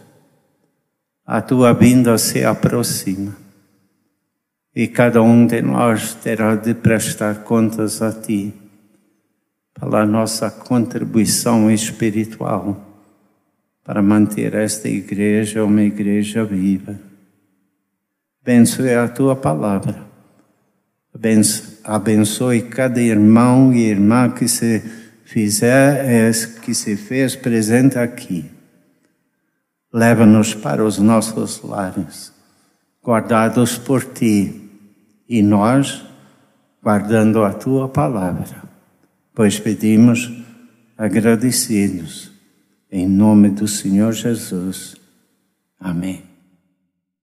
a 1.32 1.44
tua 1.44 1.74
vinda 1.74 2.18
se 2.18 2.44
aproxima 2.44 3.38
e 4.76 4.88
cada 4.88 5.22
um 5.22 5.46
de 5.46 5.62
nós 5.62 6.16
terá 6.16 6.56
de 6.56 6.74
prestar 6.74 7.44
contas 7.44 8.02
a 8.02 8.12
ti 8.12 8.52
pela 9.80 10.06
nossa 10.06 10.52
contribuição 10.52 11.72
espiritual 11.72 12.86
para 13.84 14.02
manter 14.02 14.54
esta 14.54 14.88
igreja 14.88 15.64
uma 15.64 15.82
igreja 15.82 16.44
viva. 16.44 17.00
Abençoe 18.42 18.94
a 18.94 19.08
tua 19.08 19.36
palavra. 19.36 20.08
Abençoe 21.84 22.62
cada 22.64 23.02
irmão 23.02 23.74
e 23.74 23.80
irmã 23.80 24.30
que 24.30 24.48
se 24.48 24.80
fizer, 25.24 26.32
que 26.62 26.74
se 26.74 26.96
fez 26.96 27.36
presente 27.36 27.98
aqui 27.98 28.60
Leva-nos 29.92 30.54
para 30.54 30.86
os 30.86 31.00
nossos 31.00 31.64
lares, 31.64 32.32
guardados 33.04 33.76
por 33.80 34.04
ti, 34.06 34.70
e 35.28 35.42
nós 35.42 36.06
guardando 36.82 37.44
a 37.44 37.52
tua 37.52 37.90
palavra, 37.90 38.69
pois 39.40 39.58
pedimos 39.58 40.30
agradecidos, 40.98 42.30
em 42.92 43.08
nome 43.08 43.48
do 43.48 43.70
Senhor 43.70 44.12
Jesus. 44.12 44.98
Amém. 45.80 46.29